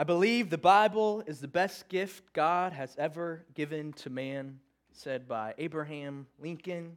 I 0.00 0.02
believe 0.02 0.48
the 0.48 0.56
Bible 0.56 1.22
is 1.26 1.40
the 1.40 1.46
best 1.46 1.90
gift 1.90 2.32
God 2.32 2.72
has 2.72 2.96
ever 2.96 3.44
given 3.52 3.92
to 3.92 4.08
man, 4.08 4.58
said 4.92 5.28
by 5.28 5.52
Abraham 5.58 6.26
Lincoln. 6.38 6.96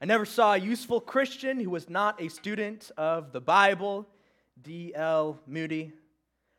I 0.00 0.04
never 0.04 0.24
saw 0.24 0.52
a 0.52 0.58
useful 0.58 1.00
Christian 1.00 1.58
who 1.58 1.68
was 1.68 1.90
not 1.90 2.22
a 2.22 2.28
student 2.28 2.92
of 2.96 3.32
the 3.32 3.40
Bible, 3.40 4.06
D.L. 4.62 5.40
Moody. 5.48 5.94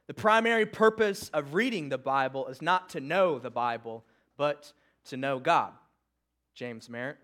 The 0.07 0.13
primary 0.13 0.65
purpose 0.65 1.29
of 1.29 1.53
reading 1.53 1.87
the 1.87 1.97
Bible 1.97 2.45
is 2.47 2.61
not 2.61 2.89
to 2.89 2.99
know 2.99 3.39
the 3.39 3.49
Bible, 3.49 4.03
but 4.35 4.73
to 5.05 5.15
know 5.15 5.39
God. 5.39 5.71
James 6.55 6.89
Merritt. 6.89 7.19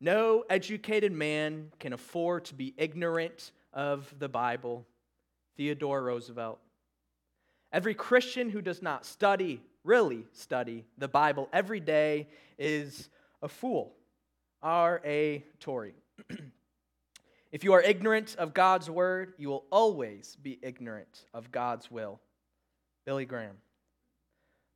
No 0.00 0.44
educated 0.48 1.12
man 1.12 1.70
can 1.78 1.92
afford 1.92 2.46
to 2.46 2.54
be 2.54 2.72
ignorant 2.78 3.52
of 3.74 4.10
the 4.18 4.30
Bible. 4.30 4.86
Theodore 5.58 6.02
Roosevelt. 6.02 6.60
Every 7.72 7.94
Christian 7.94 8.50
who 8.50 8.62
does 8.62 8.82
not 8.82 9.06
study, 9.06 9.60
really 9.84 10.24
study, 10.32 10.84
the 10.98 11.08
Bible 11.08 11.48
every 11.52 11.80
day 11.80 12.28
is 12.58 13.08
a 13.42 13.48
fool. 13.48 13.94
R.A. 14.62 15.44
Torrey. 15.58 15.94
if 17.52 17.64
you 17.64 17.72
are 17.72 17.80
ignorant 17.80 18.36
of 18.36 18.52
God's 18.52 18.90
word, 18.90 19.32
you 19.38 19.48
will 19.48 19.64
always 19.70 20.36
be 20.42 20.58
ignorant 20.62 21.24
of 21.32 21.50
God's 21.50 21.90
will. 21.90 22.20
Billy 23.06 23.24
Graham. 23.24 23.56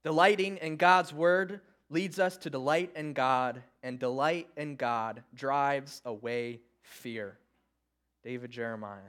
Delighting 0.04 0.58
in 0.58 0.76
God's 0.76 1.12
word 1.12 1.60
leads 1.90 2.18
us 2.18 2.36
to 2.38 2.50
delight 2.50 2.90
in 2.96 3.12
God, 3.12 3.62
and 3.82 3.98
delight 3.98 4.48
in 4.56 4.76
God 4.76 5.22
drives 5.34 6.00
away 6.04 6.60
fear. 6.82 7.38
David 8.22 8.50
Jeremiah. 8.50 9.00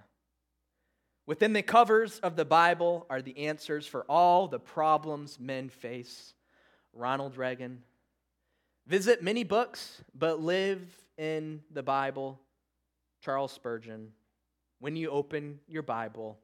Within 1.28 1.54
the 1.54 1.64
covers 1.64 2.20
of 2.20 2.36
the 2.36 2.46
Bible 2.46 3.08
are 3.10 3.22
the 3.22 3.48
answers 3.48 3.88
for 3.88 4.04
all 4.08 4.48
the 4.48 4.60
problems 4.60 5.40
men 5.40 5.70
face. 5.70 6.34
Ronald 6.94 7.36
Reagan. 7.36 7.82
Visit 8.88 9.24
many 9.24 9.44
books, 9.44 10.04
but 10.14 10.42
live 10.42 10.82
in 11.18 11.62
the 11.72 11.82
Bible. 11.82 12.40
Charles 13.22 13.52
Spurgeon. 13.52 14.12
When 14.80 14.96
you 14.96 15.10
open 15.10 15.60
your 15.68 15.82
Bible, 15.82 16.38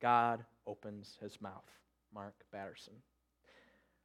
God 0.00 0.44
opens 0.66 1.18
his 1.20 1.40
mouth. 1.40 1.68
Mark 2.14 2.34
Batterson. 2.50 2.94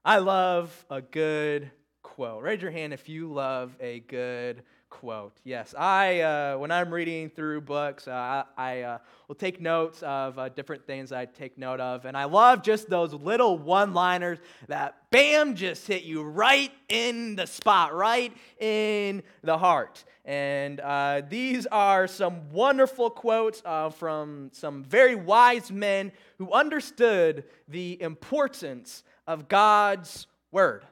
I 0.04 0.18
love 0.18 0.86
a 0.90 1.02
good 1.02 1.72
quote. 2.02 2.44
Raise 2.44 2.62
your 2.62 2.72
hand 2.72 2.92
if 2.94 3.08
you 3.08 3.32
love 3.32 3.76
a 3.80 4.00
good 4.02 4.64
quote. 4.90 5.38
Yes, 5.44 5.74
I 5.78 6.22
uh, 6.22 6.58
when 6.58 6.72
I'm 6.72 6.94
reading 6.94 7.30
through 7.30 7.62
books, 7.62 8.08
uh, 8.08 8.44
I, 8.58 8.82
uh, 8.82 8.98
will 9.28 9.36
take 9.36 9.62
notes 9.62 10.02
of 10.04 10.38
uh, 10.38 10.50
different 10.50 10.86
things 10.86 11.12
I 11.12 11.26
take 11.26 11.58
note 11.58 11.80
of, 11.80 12.06
and 12.06 12.18
I 12.18 12.26
love 12.26 12.64
just 12.64 12.90
those 12.90 13.14
little 13.14 13.58
one-liners 13.58 14.40
that 14.68 14.98
bam 15.12 15.56
just 15.56 15.88
hit 15.88 16.04
you 16.04 16.24
right 16.24 16.72
in 16.90 17.36
the 17.36 17.46
spot, 17.46 17.94
right 17.94 18.36
in 18.60 19.24
the 19.44 19.58
heart. 19.58 20.04
And 20.26 20.80
uh, 20.80 21.22
these 21.28 21.66
are 21.68 22.08
some 22.08 22.50
wonderful 22.52 23.10
quotes 23.10 23.62
uh, 23.66 23.90
from 23.90 24.50
some 24.54 24.84
very 24.84 25.16
wise 25.16 25.72
men 25.72 26.12
who 26.38 26.52
understood 26.52 27.46
the 27.68 28.02
importance 28.02 29.04
of 29.28 29.48
God's 29.48 30.28
word 30.52 30.86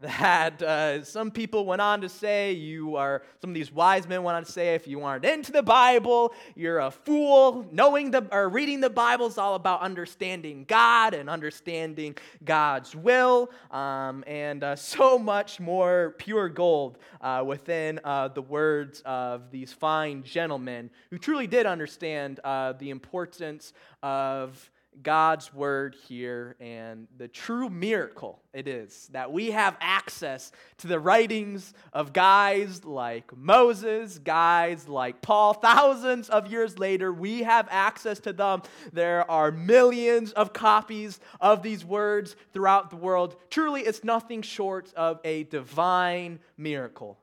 that 0.00 0.62
uh, 0.62 1.04
some 1.04 1.30
people 1.30 1.66
went 1.66 1.82
on 1.82 2.00
to 2.00 2.08
say 2.08 2.52
you 2.52 2.96
are 2.96 3.22
some 3.40 3.50
of 3.50 3.54
these 3.54 3.70
wise 3.70 4.08
men 4.08 4.22
went 4.22 4.36
on 4.36 4.44
to 4.44 4.50
say 4.50 4.74
if 4.74 4.86
you 4.86 5.02
aren't 5.02 5.24
into 5.24 5.52
the 5.52 5.62
bible 5.62 6.32
you're 6.54 6.78
a 6.80 6.90
fool. 6.90 7.66
Knowing 7.70 8.10
the 8.10 8.26
or 8.32 8.48
reading 8.48 8.80
the 8.80 8.90
bible 8.90 9.26
is 9.26 9.36
all 9.36 9.54
about 9.54 9.82
understanding 9.82 10.64
god 10.66 11.12
and 11.12 11.28
understanding 11.28 12.16
god's 12.44 12.96
will 12.96 13.50
um, 13.70 14.24
and 14.26 14.64
uh, 14.64 14.74
so 14.74 15.18
much 15.18 15.60
more 15.60 16.14
pure 16.18 16.48
gold 16.48 16.98
uh, 17.20 17.42
within 17.46 18.00
uh, 18.04 18.28
the 18.28 18.42
words 18.42 19.02
of 19.04 19.50
these 19.50 19.72
fine 19.72 20.22
gentlemen 20.22 20.88
who 21.10 21.18
truly 21.18 21.46
did 21.46 21.66
understand 21.66 22.40
uh, 22.44 22.72
the 22.72 22.90
importance 22.90 23.74
of 24.02 24.70
God's 25.02 25.52
word 25.54 25.96
here 26.08 26.56
and 26.60 27.06
the 27.16 27.28
true 27.28 27.68
miracle 27.68 28.42
it 28.52 28.66
is 28.66 29.08
that 29.12 29.32
we 29.32 29.52
have 29.52 29.76
access 29.80 30.50
to 30.78 30.88
the 30.88 30.98
writings 30.98 31.72
of 31.92 32.12
guys 32.12 32.84
like 32.84 33.34
Moses, 33.36 34.18
guys 34.18 34.88
like 34.88 35.22
Paul. 35.22 35.54
Thousands 35.54 36.28
of 36.28 36.50
years 36.50 36.78
later, 36.78 37.12
we 37.12 37.44
have 37.44 37.68
access 37.70 38.18
to 38.20 38.32
them. 38.32 38.62
There 38.92 39.30
are 39.30 39.52
millions 39.52 40.32
of 40.32 40.52
copies 40.52 41.20
of 41.40 41.62
these 41.62 41.84
words 41.84 42.34
throughout 42.52 42.90
the 42.90 42.96
world. 42.96 43.36
Truly, 43.50 43.82
it's 43.82 44.02
nothing 44.02 44.42
short 44.42 44.92
of 44.94 45.20
a 45.24 45.44
divine 45.44 46.40
miracle. 46.58 47.18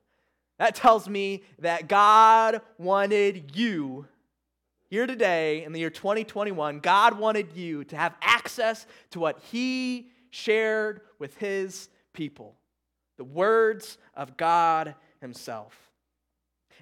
That 0.58 0.76
tells 0.76 1.08
me 1.08 1.44
that 1.60 1.88
God 1.88 2.62
wanted 2.78 3.56
you 3.56 4.08
here 4.90 5.06
today 5.06 5.66
in 5.66 5.74
the 5.74 5.80
year 5.80 5.90
2021, 5.90 6.80
God 6.80 7.20
wanted 7.20 7.54
you 7.54 7.84
to 7.86 7.98
have 7.98 8.16
access 8.22 8.86
to 9.12 9.20
what 9.20 9.40
He 9.52 10.10
shared 10.30 11.02
with 11.20 11.36
His 11.38 11.90
people 12.14 12.56
the 13.18 13.24
words 13.24 13.98
of 14.14 14.38
God 14.38 14.96
Himself. 15.20 15.76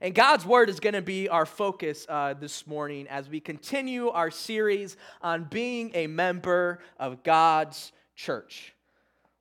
And 0.01 0.13
God's 0.13 0.45
Word 0.45 0.69
is 0.69 0.79
going 0.79 0.93
to 0.93 1.01
be 1.01 1.29
our 1.29 1.45
focus 1.45 2.05
uh, 2.07 2.33
this 2.33 2.67
morning 2.67 3.07
as 3.07 3.29
we 3.29 3.39
continue 3.39 4.09
our 4.09 4.29
series 4.29 4.97
on 5.21 5.45
being 5.45 5.91
a 5.95 6.07
member 6.07 6.79
of 6.99 7.23
God's 7.23 7.91
church. 8.15 8.74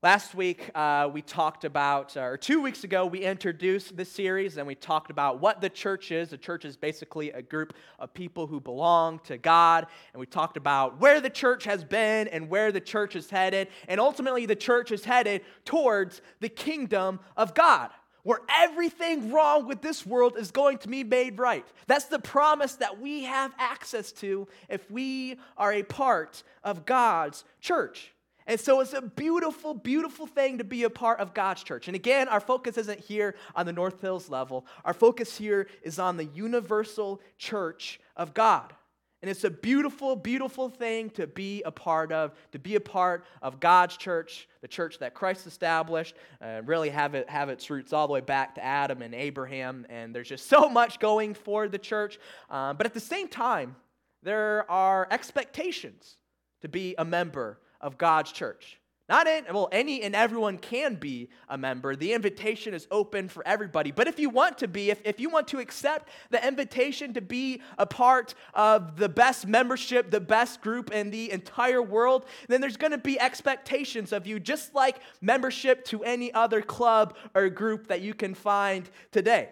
Last 0.04 0.34
week, 0.34 0.70
uh, 0.74 1.08
we 1.10 1.22
talked 1.22 1.64
about, 1.64 2.14
uh, 2.14 2.24
or 2.24 2.36
two 2.36 2.60
weeks 2.60 2.84
ago, 2.84 3.06
we 3.06 3.20
introduced 3.20 3.96
this 3.96 4.12
series 4.12 4.58
and 4.58 4.66
we 4.66 4.74
talked 4.74 5.10
about 5.10 5.40
what 5.40 5.62
the 5.62 5.70
church 5.70 6.12
is. 6.12 6.28
The 6.28 6.36
church 6.36 6.66
is 6.66 6.76
basically 6.76 7.30
a 7.30 7.40
group 7.40 7.72
of 7.98 8.12
people 8.12 8.46
who 8.46 8.60
belong 8.60 9.20
to 9.20 9.38
God. 9.38 9.86
And 10.12 10.20
we 10.20 10.26
talked 10.26 10.58
about 10.58 11.00
where 11.00 11.22
the 11.22 11.30
church 11.30 11.64
has 11.64 11.84
been 11.84 12.28
and 12.28 12.50
where 12.50 12.70
the 12.70 12.82
church 12.82 13.16
is 13.16 13.30
headed. 13.30 13.68
And 13.88 13.98
ultimately, 13.98 14.44
the 14.44 14.54
church 14.54 14.92
is 14.92 15.06
headed 15.06 15.40
towards 15.64 16.20
the 16.40 16.50
kingdom 16.50 17.18
of 17.34 17.54
God 17.54 17.88
where 18.24 18.40
everything 18.54 19.32
wrong 19.32 19.66
with 19.66 19.80
this 19.80 20.04
world 20.04 20.36
is 20.36 20.50
going 20.50 20.76
to 20.78 20.88
be 20.88 21.02
made 21.02 21.38
right. 21.38 21.64
That's 21.86 22.06
the 22.06 22.18
promise 22.18 22.74
that 22.76 23.00
we 23.00 23.24
have 23.24 23.52
access 23.58 24.12
to 24.12 24.48
if 24.68 24.90
we 24.90 25.38
are 25.56 25.72
a 25.72 25.82
part 25.82 26.42
of 26.62 26.84
God's 26.84 27.44
church. 27.62 28.14
And 28.46 28.60
so 28.60 28.80
it's 28.80 28.92
a 28.92 29.00
beautiful, 29.00 29.72
beautiful 29.72 30.26
thing 30.26 30.58
to 30.58 30.64
be 30.64 30.82
a 30.82 30.90
part 30.90 31.18
of 31.20 31.32
God's 31.32 31.62
church. 31.62 31.88
And 31.88 31.94
again, 31.94 32.28
our 32.28 32.40
focus 32.40 32.76
isn't 32.76 33.00
here 33.00 33.36
on 33.56 33.64
the 33.64 33.72
North 33.72 34.02
Hills 34.02 34.28
level. 34.28 34.66
Our 34.84 34.92
focus 34.92 35.38
here 35.38 35.66
is 35.82 35.98
on 35.98 36.18
the 36.18 36.26
universal 36.26 37.22
church 37.38 38.00
of 38.16 38.34
God. 38.34 38.74
And 39.22 39.30
it's 39.30 39.44
a 39.44 39.50
beautiful, 39.50 40.16
beautiful 40.16 40.68
thing 40.68 41.08
to 41.12 41.26
be 41.26 41.62
a 41.62 41.70
part 41.70 42.12
of, 42.12 42.34
to 42.52 42.58
be 42.58 42.74
a 42.74 42.80
part 42.80 43.24
of 43.40 43.58
God's 43.58 43.96
church, 43.96 44.46
the 44.60 44.68
church 44.68 44.98
that 44.98 45.14
Christ 45.14 45.46
established, 45.46 46.14
and 46.42 46.68
really 46.68 46.90
have, 46.90 47.14
it, 47.14 47.30
have 47.30 47.48
its 47.48 47.70
roots 47.70 47.94
all 47.94 48.06
the 48.06 48.12
way 48.12 48.20
back 48.20 48.56
to 48.56 48.62
Adam 48.62 49.00
and 49.00 49.14
Abraham. 49.14 49.86
And 49.88 50.14
there's 50.14 50.28
just 50.28 50.46
so 50.50 50.68
much 50.68 51.00
going 51.00 51.32
for 51.32 51.68
the 51.68 51.78
church. 51.78 52.18
Um, 52.50 52.76
but 52.76 52.84
at 52.84 52.92
the 52.92 53.00
same 53.00 53.28
time, 53.28 53.76
there 54.22 54.70
are 54.70 55.08
expectations 55.10 56.16
to 56.60 56.68
be 56.68 56.94
a 56.98 57.04
member 57.06 57.58
of 57.84 57.98
God's 57.98 58.32
church. 58.32 58.80
Not 59.06 59.26
in, 59.26 59.44
well, 59.52 59.68
any 59.70 60.02
and 60.02 60.16
everyone 60.16 60.56
can 60.56 60.94
be 60.94 61.28
a 61.50 61.58
member. 61.58 61.94
The 61.94 62.14
invitation 62.14 62.72
is 62.72 62.88
open 62.90 63.28
for 63.28 63.46
everybody. 63.46 63.90
But 63.90 64.08
if 64.08 64.18
you 64.18 64.30
want 64.30 64.56
to 64.58 64.68
be, 64.68 64.90
if, 64.90 65.02
if 65.04 65.20
you 65.20 65.28
want 65.28 65.46
to 65.48 65.58
accept 65.58 66.08
the 66.30 66.44
invitation 66.44 67.12
to 67.12 67.20
be 67.20 67.60
a 67.76 67.84
part 67.84 68.34
of 68.54 68.96
the 68.96 69.10
best 69.10 69.46
membership, 69.46 70.10
the 70.10 70.20
best 70.20 70.62
group 70.62 70.90
in 70.90 71.10
the 71.10 71.30
entire 71.30 71.82
world, 71.82 72.24
then 72.48 72.62
there's 72.62 72.78
going 72.78 72.92
to 72.92 72.98
be 72.98 73.20
expectations 73.20 74.10
of 74.10 74.26
you, 74.26 74.40
just 74.40 74.74
like 74.74 75.00
membership 75.20 75.84
to 75.84 76.02
any 76.02 76.32
other 76.32 76.62
club 76.62 77.14
or 77.34 77.50
group 77.50 77.88
that 77.88 78.00
you 78.00 78.14
can 78.14 78.32
find 78.32 78.88
today. 79.12 79.50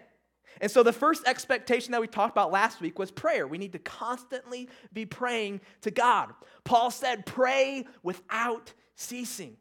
And 0.61 0.71
so, 0.71 0.83
the 0.83 0.93
first 0.93 1.27
expectation 1.27 1.91
that 1.91 2.01
we 2.01 2.07
talked 2.07 2.31
about 2.31 2.51
last 2.51 2.81
week 2.81 2.99
was 2.99 3.11
prayer. 3.11 3.47
We 3.47 3.57
need 3.57 3.73
to 3.73 3.79
constantly 3.79 4.69
be 4.91 5.05
praying 5.05 5.61
to 5.81 5.91
God. 5.91 6.33
Paul 6.63 6.91
said, 6.91 7.25
pray 7.25 7.85
without 8.01 8.73
ceasing. 8.95 9.57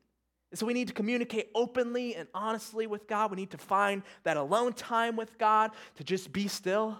And 0.50 0.58
so, 0.58 0.66
we 0.66 0.74
need 0.74 0.88
to 0.88 0.94
communicate 0.94 1.50
openly 1.54 2.14
and 2.14 2.28
honestly 2.34 2.86
with 2.86 3.06
God. 3.06 3.30
We 3.30 3.36
need 3.36 3.50
to 3.50 3.58
find 3.58 4.02
that 4.24 4.36
alone 4.36 4.72
time 4.72 5.16
with 5.16 5.38
God 5.38 5.72
to 5.96 6.04
just 6.04 6.32
be 6.32 6.48
still, 6.48 6.98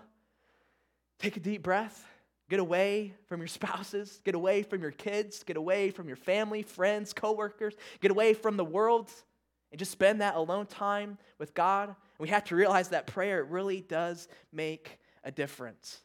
take 1.18 1.36
a 1.36 1.40
deep 1.40 1.62
breath, 1.62 2.04
get 2.48 2.60
away 2.60 3.14
from 3.26 3.40
your 3.40 3.48
spouses, 3.48 4.20
get 4.24 4.34
away 4.34 4.62
from 4.62 4.82
your 4.82 4.90
kids, 4.90 5.42
get 5.42 5.56
away 5.56 5.90
from 5.90 6.06
your 6.06 6.16
family, 6.16 6.62
friends, 6.62 7.12
coworkers, 7.12 7.74
get 8.00 8.10
away 8.10 8.34
from 8.34 8.56
the 8.56 8.64
world, 8.64 9.10
and 9.72 9.78
just 9.78 9.90
spend 9.90 10.20
that 10.20 10.36
alone 10.36 10.66
time 10.66 11.19
with 11.38 11.54
God. 11.54 11.96
We 12.19 12.28
have 12.28 12.44
to 12.44 12.56
realize 12.56 12.90
that 12.90 13.06
prayer 13.06 13.42
really 13.42 13.80
does 13.80 14.28
make 14.52 14.98
a 15.24 15.32
difference. 15.32 16.02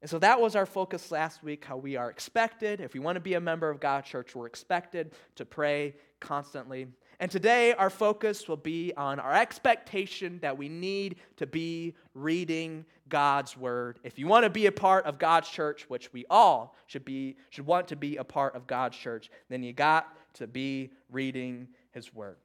And 0.00 0.10
so 0.10 0.18
that 0.18 0.40
was 0.40 0.54
our 0.54 0.66
focus 0.66 1.10
last 1.10 1.42
week 1.42 1.64
how 1.64 1.76
we 1.76 1.96
are 1.96 2.10
expected, 2.10 2.80
if 2.80 2.94
we 2.94 3.00
want 3.00 3.16
to 3.16 3.20
be 3.20 3.34
a 3.34 3.40
member 3.40 3.68
of 3.68 3.80
God's 3.80 4.08
church, 4.08 4.34
we're 4.34 4.46
expected 4.46 5.12
to 5.36 5.44
pray 5.44 5.94
constantly. 6.20 6.88
And 7.20 7.30
today, 7.30 7.72
our 7.72 7.90
focus 7.90 8.46
will 8.46 8.56
be 8.56 8.92
on 8.96 9.18
our 9.18 9.34
expectation 9.34 10.38
that 10.40 10.56
we 10.56 10.68
need 10.68 11.16
to 11.36 11.48
be 11.48 11.96
reading 12.14 12.84
God's 13.08 13.56
word. 13.56 13.98
If 14.04 14.20
you 14.20 14.28
want 14.28 14.44
to 14.44 14.50
be 14.50 14.66
a 14.66 14.72
part 14.72 15.04
of 15.04 15.18
God's 15.18 15.48
church, 15.48 15.86
which 15.88 16.12
we 16.12 16.24
all 16.30 16.76
should 16.86 17.04
be, 17.04 17.36
should 17.50 17.66
want 17.66 17.88
to 17.88 17.96
be 17.96 18.18
a 18.18 18.24
part 18.24 18.54
of 18.54 18.68
God's 18.68 18.96
church, 18.96 19.30
then 19.48 19.64
you 19.64 19.72
got 19.72 20.16
to 20.34 20.46
be 20.46 20.92
reading 21.10 21.66
his 21.92 22.12
word. 22.14 22.36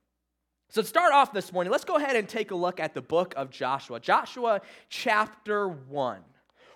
So, 0.69 0.81
to 0.81 0.87
start 0.87 1.13
off 1.13 1.33
this 1.33 1.53
morning, 1.53 1.71
let's 1.71 1.85
go 1.85 1.97
ahead 1.97 2.15
and 2.15 2.27
take 2.27 2.51
a 2.51 2.55
look 2.55 2.79
at 2.79 2.93
the 2.93 3.01
book 3.01 3.33
of 3.37 3.51
Joshua. 3.51 3.99
Joshua 3.99 4.61
chapter 4.89 5.67
1. 5.67 6.21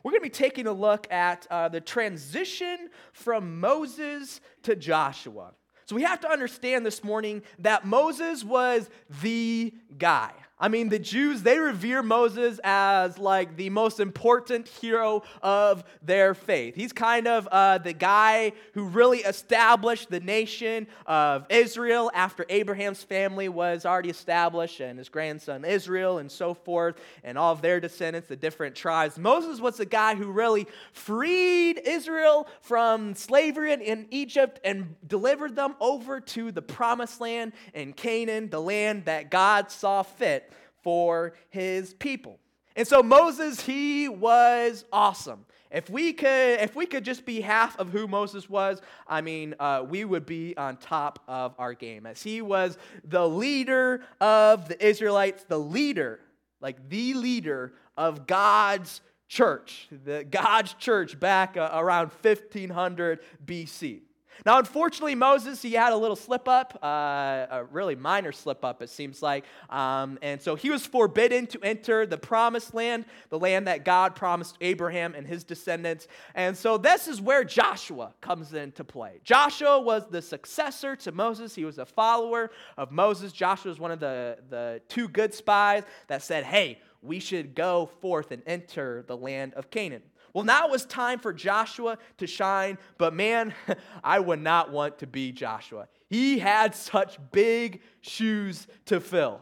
We're 0.03 0.11
going 0.11 0.21
to 0.21 0.25
be 0.25 0.29
taking 0.29 0.67
a 0.67 0.71
look 0.71 1.11
at 1.11 1.47
uh, 1.49 1.69
the 1.69 1.81
transition 1.81 2.89
from 3.11 3.59
Moses 3.59 4.39
to 4.63 4.75
Joshua. 4.75 5.53
So 5.85 5.95
we 5.95 6.03
have 6.03 6.19
to 6.21 6.29
understand 6.29 6.85
this 6.85 7.03
morning 7.03 7.41
that 7.59 7.85
Moses 7.85 8.43
was 8.43 8.89
the 9.21 9.73
guy. 9.97 10.31
I 10.59 10.69
mean, 10.69 10.89
the 10.89 10.97
Jews, 10.97 11.43
they 11.43 11.59
revere 11.59 12.01
Moses 12.01 12.59
as 12.63 13.19
like 13.19 13.57
the 13.57 13.69
most 13.69 13.99
important 13.99 14.67
hero 14.67 15.21
of 15.43 15.83
their 16.01 16.33
faith. 16.33 16.73
He's 16.73 16.91
kind 16.91 17.27
of 17.27 17.47
uh, 17.51 17.77
the 17.77 17.93
guy 17.93 18.53
who 18.73 18.85
really 18.85 19.19
established 19.19 20.09
the 20.09 20.19
nation 20.19 20.87
of 21.05 21.45
Israel 21.51 22.09
after 22.11 22.43
Abraham's 22.49 23.03
family 23.03 23.49
was 23.49 23.85
already 23.85 24.09
established 24.09 24.79
and 24.79 24.97
his 24.97 25.09
grandson 25.09 25.63
Israel 25.63 26.17
and 26.17 26.31
so 26.31 26.55
forth, 26.55 26.95
and 27.23 27.37
all 27.37 27.53
of 27.53 27.61
their 27.61 27.79
descendants, 27.79 28.27
the 28.27 28.35
different 28.35 28.75
tribes. 28.75 29.19
Moses 29.19 29.59
was 29.59 29.77
the 29.77 29.85
guy 29.85 30.15
who 30.15 30.31
really 30.31 30.65
freed 30.91 31.79
Israel 31.85 32.47
from 32.61 33.13
slavery 33.13 33.73
in 33.73 34.07
Egypt 34.09 34.59
and 34.63 34.95
delivered 35.07 35.55
them 35.55 35.75
over 35.79 36.19
to 36.19 36.51
the 36.51 36.63
promised 36.63 37.21
land 37.21 37.53
in 37.75 37.93
Canaan, 37.93 38.49
the 38.49 38.61
land 38.61 39.05
that 39.05 39.29
God 39.29 39.69
saw 39.69 40.01
fit 40.01 40.46
for 40.83 41.33
his 41.49 41.93
people. 41.93 42.39
And 42.75 42.87
so 42.87 43.01
Moses, 43.01 43.61
he 43.61 44.07
was 44.07 44.85
awesome. 44.91 45.45
If 45.71 45.89
we 45.89 46.13
could, 46.13 46.61
if 46.61 46.75
we 46.75 46.85
could 46.85 47.03
just 47.03 47.25
be 47.25 47.41
half 47.41 47.77
of 47.79 47.89
who 47.89 48.07
Moses 48.07 48.49
was, 48.49 48.81
I 49.07 49.21
mean, 49.21 49.55
uh, 49.59 49.83
we 49.87 50.05
would 50.05 50.25
be 50.25 50.55
on 50.55 50.77
top 50.77 51.19
of 51.27 51.55
our 51.57 51.73
game. 51.73 52.05
As 52.05 52.21
he 52.21 52.41
was 52.41 52.77
the 53.03 53.27
leader 53.27 54.01
of 54.21 54.69
the 54.69 54.85
Israelites, 54.85 55.43
the 55.43 55.59
leader, 55.59 56.19
like 56.61 56.87
the 56.87 57.15
leader 57.15 57.73
of 57.97 58.27
God's 58.27 59.01
church, 59.27 59.89
the 60.05 60.23
God's 60.23 60.73
church 60.75 61.19
back 61.19 61.57
uh, 61.57 61.69
around 61.73 62.11
1500 62.21 63.19
BC. 63.45 64.01
Now, 64.45 64.59
unfortunately, 64.59 65.15
Moses, 65.15 65.61
he 65.61 65.73
had 65.73 65.93
a 65.93 65.97
little 65.97 66.15
slip 66.15 66.47
up, 66.47 66.79
uh, 66.81 67.45
a 67.49 67.65
really 67.71 67.95
minor 67.95 68.31
slip 68.31 68.63
up, 68.63 68.81
it 68.81 68.89
seems 68.89 69.21
like. 69.21 69.45
Um, 69.69 70.19
and 70.21 70.41
so 70.41 70.55
he 70.55 70.69
was 70.69 70.85
forbidden 70.85 71.47
to 71.47 71.59
enter 71.61 72.05
the 72.05 72.17
promised 72.17 72.73
land, 72.73 73.05
the 73.29 73.39
land 73.39 73.67
that 73.67 73.85
God 73.85 74.15
promised 74.15 74.57
Abraham 74.61 75.15
and 75.15 75.27
his 75.27 75.43
descendants. 75.43 76.07
And 76.35 76.57
so 76.57 76.77
this 76.77 77.07
is 77.07 77.21
where 77.21 77.43
Joshua 77.43 78.13
comes 78.21 78.53
into 78.53 78.83
play. 78.83 79.19
Joshua 79.23 79.79
was 79.79 80.07
the 80.09 80.21
successor 80.21 80.95
to 80.97 81.11
Moses, 81.11 81.55
he 81.55 81.65
was 81.65 81.77
a 81.77 81.85
follower 81.85 82.51
of 82.77 82.91
Moses. 82.91 83.31
Joshua 83.31 83.69
was 83.69 83.79
one 83.79 83.91
of 83.91 83.99
the, 83.99 84.37
the 84.49 84.81
two 84.87 85.07
good 85.07 85.33
spies 85.33 85.83
that 86.07 86.21
said, 86.21 86.43
hey, 86.43 86.79
we 87.01 87.19
should 87.19 87.55
go 87.55 87.89
forth 88.01 88.31
and 88.31 88.41
enter 88.45 89.03
the 89.07 89.15
land 89.15 89.53
of 89.53 89.69
Canaan. 89.69 90.03
Well, 90.33 90.43
now 90.43 90.65
it 90.65 90.71
was 90.71 90.85
time 90.85 91.19
for 91.19 91.33
Joshua 91.33 91.97
to 92.17 92.27
shine, 92.27 92.77
but 92.97 93.13
man, 93.13 93.53
I 94.03 94.19
would 94.19 94.41
not 94.41 94.71
want 94.71 94.99
to 94.99 95.07
be 95.07 95.31
Joshua. 95.31 95.87
He 96.09 96.39
had 96.39 96.75
such 96.75 97.17
big 97.31 97.81
shoes 98.01 98.67
to 98.85 98.99
fill 98.99 99.41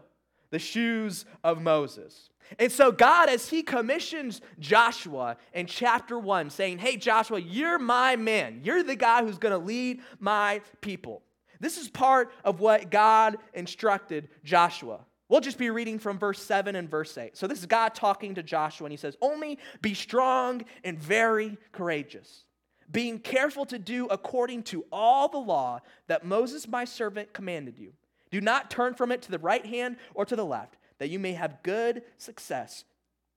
the 0.51 0.59
shoes 0.59 1.25
of 1.43 1.61
Moses. 1.61 2.29
And 2.59 2.71
so, 2.71 2.91
God, 2.91 3.27
as 3.27 3.49
He 3.49 3.63
commissions 3.63 4.41
Joshua 4.59 5.37
in 5.53 5.65
chapter 5.65 6.17
one, 6.17 6.49
saying, 6.49 6.77
Hey, 6.77 6.97
Joshua, 6.97 7.39
you're 7.39 7.79
my 7.79 8.15
man. 8.15 8.61
You're 8.63 8.83
the 8.83 8.95
guy 8.95 9.23
who's 9.23 9.37
going 9.37 9.51
to 9.51 9.65
lead 9.65 10.01
my 10.19 10.61
people. 10.81 11.23
This 11.59 11.77
is 11.77 11.89
part 11.89 12.31
of 12.43 12.59
what 12.59 12.91
God 12.91 13.37
instructed 13.53 14.29
Joshua. 14.43 14.99
We'll 15.27 15.41
just 15.41 15.57
be 15.57 15.71
reading 15.71 15.97
from 15.97 16.19
verse 16.19 16.41
7 16.41 16.75
and 16.75 16.89
verse 16.89 17.17
8. 17.17 17.35
So 17.35 17.47
this 17.47 17.59
is 17.59 17.65
God 17.65 17.95
talking 17.95 18.35
to 18.35 18.43
Joshua, 18.43 18.85
and 18.85 18.93
he 18.93 18.97
says, 18.97 19.17
Only 19.21 19.57
be 19.81 19.93
strong 19.95 20.63
and 20.83 20.99
very 20.99 21.57
courageous, 21.71 22.45
being 22.91 23.17
careful 23.17 23.65
to 23.67 23.79
do 23.79 24.05
according 24.07 24.63
to 24.63 24.85
all 24.91 25.27
the 25.27 25.39
law 25.39 25.79
that 26.07 26.25
Moses 26.25 26.67
my 26.67 26.85
servant 26.85 27.33
commanded 27.33 27.79
you. 27.79 27.93
Do 28.29 28.39
not 28.39 28.69
turn 28.69 28.93
from 28.93 29.11
it 29.11 29.23
to 29.23 29.31
the 29.31 29.39
right 29.39 29.65
hand 29.65 29.97
or 30.13 30.25
to 30.25 30.35
the 30.35 30.45
left, 30.45 30.77
that 30.99 31.09
you 31.09 31.17
may 31.17 31.33
have 31.33 31.63
good 31.63 32.03
success 32.17 32.83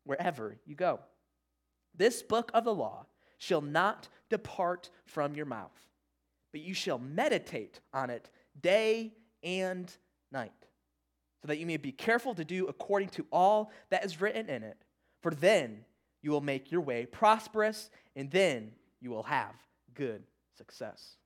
wherever 0.04 0.58
you 0.66 0.74
go. 0.74 1.00
This 1.96 2.22
book 2.22 2.50
of 2.52 2.64
the 2.64 2.74
law 2.74 3.06
shall 3.38 3.62
not 3.62 4.08
depart 4.28 4.90
from 5.06 5.34
your 5.34 5.46
mouth, 5.46 5.72
but 6.52 6.60
you 6.60 6.74
shall 6.74 6.98
meditate 6.98 7.80
on 7.94 8.10
it 8.10 8.28
day 8.60 9.14
and 9.42 9.90
night 10.30 10.67
so 11.40 11.48
that 11.48 11.58
you 11.58 11.66
may 11.66 11.76
be 11.76 11.92
careful 11.92 12.34
to 12.34 12.44
do 12.44 12.66
according 12.66 13.08
to 13.10 13.26
all 13.30 13.70
that 13.90 14.04
is 14.04 14.20
written 14.20 14.48
in 14.48 14.62
it. 14.62 14.76
For 15.22 15.32
then 15.32 15.84
you 16.22 16.30
will 16.30 16.40
make 16.40 16.72
your 16.72 16.80
way 16.80 17.06
prosperous, 17.06 17.90
and 18.16 18.30
then 18.30 18.72
you 19.00 19.10
will 19.10 19.22
have 19.24 19.54
good 19.94 20.22
success. 20.56 21.16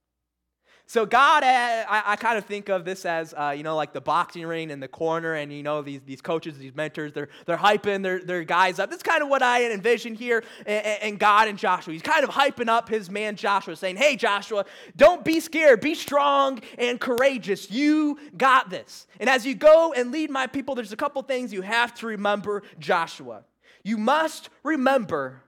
So 0.93 1.07
God, 1.07 1.43
uh, 1.43 1.47
I, 1.47 2.03
I 2.05 2.17
kind 2.17 2.37
of 2.37 2.45
think 2.45 2.69
of 2.69 2.85
this 2.85 3.07
as, 3.07 3.33
uh, 3.33 3.55
you 3.57 3.63
know, 3.63 3.77
like 3.77 3.95
the 3.95 4.01
boxing 4.03 4.45
ring 4.45 4.69
in 4.69 4.79
the 4.79 4.89
corner, 4.89 5.33
and 5.33 5.51
you 5.51 5.63
know 5.63 5.81
these, 5.81 6.03
these 6.03 6.21
coaches, 6.21 6.59
these 6.59 6.75
mentors, 6.75 7.15
they're 7.15 7.31
they're 7.47 7.57
hyping 7.57 8.03
their, 8.03 8.23
their 8.23 8.45
guys 8.45 8.79
up. 8.79 8.91
That's 8.91 9.03
kind 9.03 9.23
of 9.23 9.31
what 9.31 9.43
I 9.43 9.73
envision 9.73 10.15
here, 10.15 10.45
and 10.67 11.19
God 11.19 11.49
and 11.49 11.59
Joshua. 11.59 11.95
He's 11.95 12.03
kind 12.03 12.25
of 12.25 12.29
hyping 12.29 12.69
up 12.69 12.91
his 12.91 13.09
man 13.09 13.37
Joshua, 13.37 13.75
saying, 13.75 13.97
"Hey, 13.97 14.17
Joshua, 14.17 14.67
don't 14.95 15.25
be 15.25 15.41
scared. 15.41 15.81
Be 15.81 15.95
strong 15.95 16.61
and 16.77 17.01
courageous. 17.01 17.71
You 17.71 18.19
got 18.37 18.69
this." 18.69 19.07
And 19.19 19.31
as 19.31 19.47
you 19.47 19.55
go 19.55 19.95
and 19.95 20.13
lead 20.13 20.31
my 20.31 20.47
people, 20.47 20.75
there's 20.75 20.93
a 20.93 20.97
couple 20.97 21.23
things 21.23 21.55
you 21.55 21.63
have 21.63 21.95
to 22.01 22.07
remember, 22.07 22.65
Joshua. 22.79 23.45
You 23.83 23.97
must 23.97 24.51
remember 24.63 25.43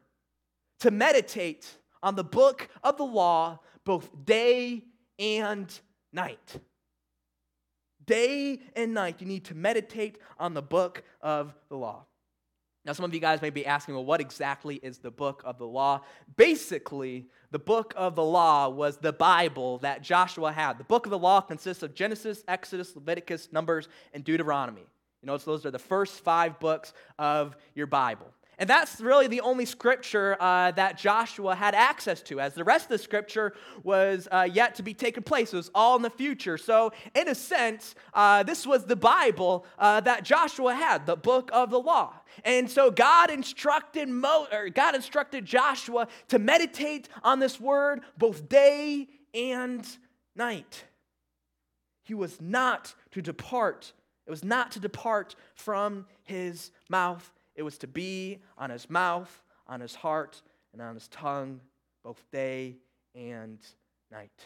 to 0.81 0.91
meditate 0.91 1.71
on 2.03 2.15
the 2.15 2.25
book 2.25 2.71
of 2.83 2.97
the 2.97 3.05
law 3.05 3.59
both 3.85 4.09
day 4.25 4.85
and 5.19 5.69
night. 6.13 6.61
Day 8.05 8.61
and 8.77 8.93
night, 8.93 9.17
you 9.21 9.27
need 9.27 9.45
to 9.47 9.55
meditate 9.55 10.19
on 10.39 10.55
the 10.55 10.63
book 10.63 11.03
of 11.21 11.55
the 11.69 11.77
law. 11.77 12.05
Now, 12.85 12.93
some 12.93 13.07
of 13.07 13.15
you 13.15 13.21
guys 13.21 13.41
may 13.41 13.49
be 13.49 13.65
asking, 13.65 13.95
well, 13.95 14.05
what 14.05 14.21
exactly 14.21 14.77
is 14.77 14.99
the 14.99 15.11
book 15.11 15.41
of 15.47 15.57
the 15.57 15.67
law? 15.67 16.03
Basically, 16.37 17.29
the 17.51 17.59
book 17.59 17.95
of 17.97 18.15
the 18.15 18.25
law 18.25 18.69
was 18.69 18.99
the 18.99 19.13
Bible 19.13 19.79
that 19.79 20.03
Joshua 20.03 20.53
had. 20.53 20.77
The 20.77 20.85
book 20.85 21.07
of 21.07 21.11
the 21.11 21.19
law 21.19 21.41
consists 21.41 21.83
of 21.83 21.95
Genesis, 21.95 22.45
Exodus, 22.47 22.95
Leviticus, 22.95 23.49
Numbers, 23.53 23.89
and 24.13 24.23
Deuteronomy. 24.23 24.85
You 25.23 25.29
know, 25.29 25.39
those 25.39 25.65
are 25.65 25.71
the 25.71 25.79
first 25.79 26.21
five 26.21 26.61
books 26.61 26.93
of 27.19 27.57
your 27.75 27.87
Bible. 27.87 28.27
And 28.59 28.71
that's 28.71 29.01
really 29.01 29.27
the 29.27 29.41
only 29.41 29.65
scripture 29.65 30.37
uh, 30.41 30.71
that 30.73 30.97
Joshua 30.97 31.55
had 31.55 31.75
access 31.75 32.23
to, 32.23 32.41
as 32.41 32.55
the 32.55 32.65
rest 32.65 32.85
of 32.85 32.91
the 32.91 32.99
scripture 32.99 33.55
was 33.83 34.29
uh, 34.31 34.49
yet 34.51 34.77
to 34.77 34.83
be 34.83 34.95
taken 34.95 35.23
place. 35.23 35.53
It 35.53 35.57
was 35.57 35.71
all 35.75 35.97
in 35.97 36.03
the 36.03 36.11
future. 36.11 36.57
So, 36.57 36.93
in 37.15 37.29
a 37.29 37.35
sense, 37.35 37.95
uh, 38.13 38.43
this 38.43 38.67
was 38.67 38.85
the 38.85 38.97
Bible 38.97 39.67
uh, 39.79 40.01
that 40.01 40.25
Joshua 40.25 40.75
had, 40.75 41.07
the 41.07 41.17
book 41.17 41.51
of 41.53 41.71
the 41.71 41.81
law. 41.81 42.15
And 42.45 42.71
so 42.71 42.91
God 42.91 43.31
instructed 43.31 44.09
Mo- 44.09 44.49
or 44.53 44.69
God 44.69 44.95
instructed 44.95 45.45
Joshua 45.45 46.09
to 46.29 46.39
meditate 46.39 47.09
on 47.23 47.39
this 47.39 47.61
word 47.61 48.01
both 48.19 48.49
day 48.49 49.09
and 49.33 49.87
night. 50.35 50.85
He 52.03 52.15
was 52.15 52.41
not 52.41 52.95
to 53.13 53.23
depart. 53.23 53.93
It 54.27 54.31
was 54.31 54.45
not 54.45 54.73
to 54.73 54.81
depart 54.81 55.35
from 55.55 56.07
his 56.23 56.71
mouth 56.89 57.31
it 57.55 57.63
was 57.63 57.79
to 57.79 57.87
be 57.87 58.39
on 58.59 58.71
his 58.71 58.89
mouth, 58.91 59.43
on 59.67 59.81
his 59.81 59.95
heart, 59.95 60.43
and 60.73 60.83
on 60.83 60.95
his 60.95 61.09
tongue, 61.09 61.61
both 62.03 62.23
day 62.31 62.77
and 63.15 63.59
night. 64.11 64.43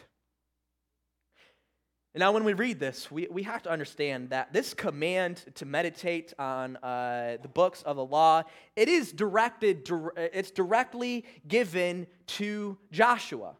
And 2.15 2.21
now, 2.21 2.31
when 2.31 2.43
we 2.43 2.53
read 2.53 2.79
this, 2.79 3.11
we, 3.11 3.27
we 3.29 3.43
have 3.43 3.61
to 3.63 3.69
understand 3.69 4.31
that 4.31 4.51
this 4.51 4.73
command 4.73 5.43
to 5.55 5.65
meditate 5.65 6.33
on 6.39 6.75
uh, 6.77 7.37
the 7.41 7.47
books 7.47 7.83
of 7.83 7.97
the 7.97 8.05
law, 8.05 8.43
it 8.75 8.89
is 8.89 9.11
directed, 9.11 9.87
it's 10.17 10.49
directly 10.49 11.23
given 11.47 12.07
to 12.27 12.79
Joshua. 12.91 13.55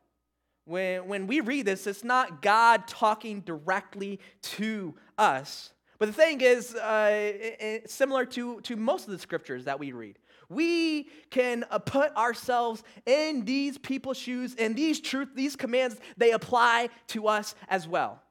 When, 0.65 1.07
when 1.07 1.27
we 1.27 1.41
read 1.41 1.67
this, 1.67 1.85
it's 1.85 2.03
not 2.03 2.41
God 2.41 2.87
talking 2.87 3.41
directly 3.41 4.19
to 4.41 4.95
us, 5.17 5.71
but 5.99 6.07
the 6.07 6.13
thing 6.13 6.41
is, 6.41 6.73
uh, 6.75 7.79
similar 7.85 8.25
to, 8.25 8.61
to 8.61 8.75
most 8.75 9.05
of 9.05 9.11
the 9.11 9.19
scriptures 9.19 9.65
that 9.65 9.79
we 9.79 9.91
read, 9.91 10.17
we 10.47 11.09
can 11.29 11.65
uh, 11.69 11.77
put 11.77 12.15
ourselves 12.15 12.83
in 13.05 13.45
these 13.45 13.77
people's 13.77 14.17
shoes, 14.17 14.55
and 14.57 14.75
these 14.75 14.99
truth, 14.99 15.29
these 15.35 15.55
commands, 15.55 15.97
they 16.17 16.31
apply 16.31 16.89
to 17.07 17.27
us 17.27 17.53
as 17.67 17.87
well. 17.87 18.21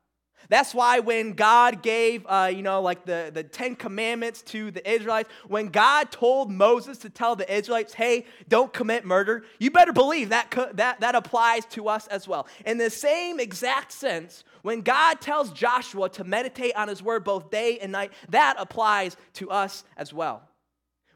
That's 0.48 0.74
why 0.74 1.00
when 1.00 1.32
God 1.32 1.82
gave, 1.82 2.24
uh, 2.26 2.50
you 2.52 2.62
know, 2.62 2.80
like 2.80 3.04
the, 3.04 3.30
the 3.32 3.42
Ten 3.42 3.76
Commandments 3.76 4.40
to 4.42 4.70
the 4.70 4.90
Israelites, 4.90 5.28
when 5.46 5.66
God 5.66 6.10
told 6.10 6.50
Moses 6.50 6.98
to 6.98 7.10
tell 7.10 7.36
the 7.36 7.52
Israelites, 7.52 7.92
hey, 7.92 8.24
don't 8.48 8.72
commit 8.72 9.04
murder, 9.04 9.44
you 9.58 9.70
better 9.70 9.92
believe 9.92 10.30
that, 10.30 10.50
co- 10.50 10.70
that, 10.74 11.00
that 11.00 11.14
applies 11.14 11.66
to 11.66 11.88
us 11.88 12.06
as 12.06 12.26
well. 12.26 12.46
In 12.64 12.78
the 12.78 12.90
same 12.90 13.40
exact 13.40 13.92
sense, 13.92 14.44
when 14.62 14.80
God 14.80 15.20
tells 15.20 15.50
Joshua 15.52 16.08
to 16.10 16.24
meditate 16.24 16.74
on 16.76 16.88
his 16.88 17.02
word 17.02 17.24
both 17.24 17.50
day 17.50 17.78
and 17.80 17.92
night, 17.92 18.12
that 18.30 18.56
applies 18.58 19.16
to 19.34 19.50
us 19.50 19.84
as 19.96 20.14
well. 20.14 20.42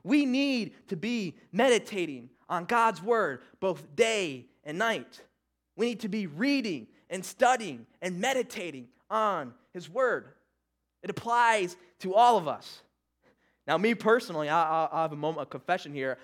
We 0.05 0.27
need 0.27 0.75
to 0.89 0.97
be 0.97 1.37
meditating 1.53 2.31
on 2.49 2.65
God's 2.67 3.03
word 3.03 3.43
both 3.61 3.95
day 3.97 4.47
and 4.65 4.79
night. 4.79 5.23
We 5.77 5.87
need 5.87 6.01
to 6.01 6.09
be 6.09 6.27
reading 6.27 6.89
and 7.09 7.25
studying 7.25 7.87
and 8.01 8.21
meditating 8.21 8.89
on 9.13 9.55
His 9.73 9.89
Word. 9.89 10.27
It 11.03 11.11
applies 11.11 11.77
to 12.01 12.15
all 12.15 12.37
of 12.39 12.49
us. 12.49 12.83
Now, 13.67 13.79
me 13.79 13.95
personally, 13.95 14.49
I, 14.49 14.89
I 14.91 15.03
have 15.03 15.13
a 15.13 15.17
moment 15.17 15.43
of 15.43 15.51
confession 15.51 15.95
here. 15.95 16.19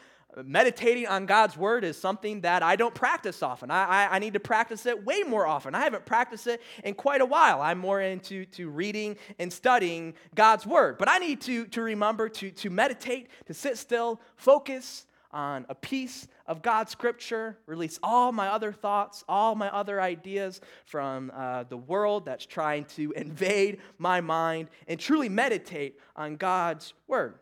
Meditating 0.45 1.07
on 1.07 1.26
God's 1.26 1.57
Word 1.57 1.85
is 1.85 1.97
something 1.97 2.42
that 2.42 2.62
I 2.62 2.76
don't 2.76 2.95
practice 2.95 3.42
often. 3.42 3.71
I, 3.71 3.85
I, 3.85 4.16
I, 4.16 4.18
need 4.18 4.35
to 4.35 4.40
practice 4.40 4.85
it 4.85 5.04
way 5.04 5.23
more 5.23 5.47
often. 5.47 5.75
I 5.75 5.80
haven't 5.80 6.04
practiced 6.04 6.47
it 6.47 6.61
in 6.85 6.95
quite 6.95 7.21
a 7.21 7.26
while. 7.26 7.62
I'm 7.62 7.78
more 7.78 8.00
into 8.00 8.45
to 8.47 8.68
reading 8.68 9.16
and 9.38 9.52
studying 9.52 10.14
God's 10.35 10.66
Word. 10.66 10.99
But 10.99 11.09
I 11.09 11.18
need 11.18 11.40
to, 11.42 11.66
to 11.68 11.83
remember 11.83 12.28
to, 12.28 12.50
to 12.50 12.71
meditate, 12.71 13.28
to 13.47 13.54
sit 13.54 13.78
still, 13.78 14.21
focus, 14.37 15.07
on 15.38 15.64
a 15.68 15.75
piece 15.75 16.26
of 16.49 16.62
God's 16.62 16.90
scripture, 16.90 17.57
release 17.66 18.00
all 18.02 18.33
my 18.33 18.49
other 18.49 18.73
thoughts, 18.73 19.23
all 19.28 19.54
my 19.54 19.73
other 19.73 20.00
ideas 20.00 20.61
from 20.85 21.30
uh, 21.33 21.62
the 21.62 21.76
world 21.76 22.25
that's 22.25 22.45
trying 22.45 22.87
to 22.87 23.12
invade 23.12 23.78
my 23.99 24.21
mind, 24.21 24.68
and 24.88 24.99
truly 24.99 25.28
meditate 25.28 26.00
on 26.16 26.35
God's 26.35 26.92
word. 27.07 27.38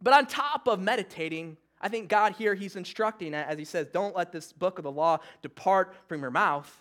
But 0.00 0.14
on 0.14 0.26
top 0.26 0.68
of 0.68 0.78
meditating, 0.78 1.56
I 1.80 1.88
think 1.88 2.08
God 2.08 2.34
here, 2.34 2.54
He's 2.54 2.76
instructing, 2.76 3.32
that 3.32 3.48
as 3.48 3.58
He 3.58 3.64
says, 3.64 3.88
don't 3.92 4.14
let 4.14 4.30
this 4.30 4.52
book 4.52 4.78
of 4.78 4.84
the 4.84 4.92
law 4.92 5.18
depart 5.42 5.94
from 6.06 6.20
your 6.20 6.30
mouth. 6.30 6.80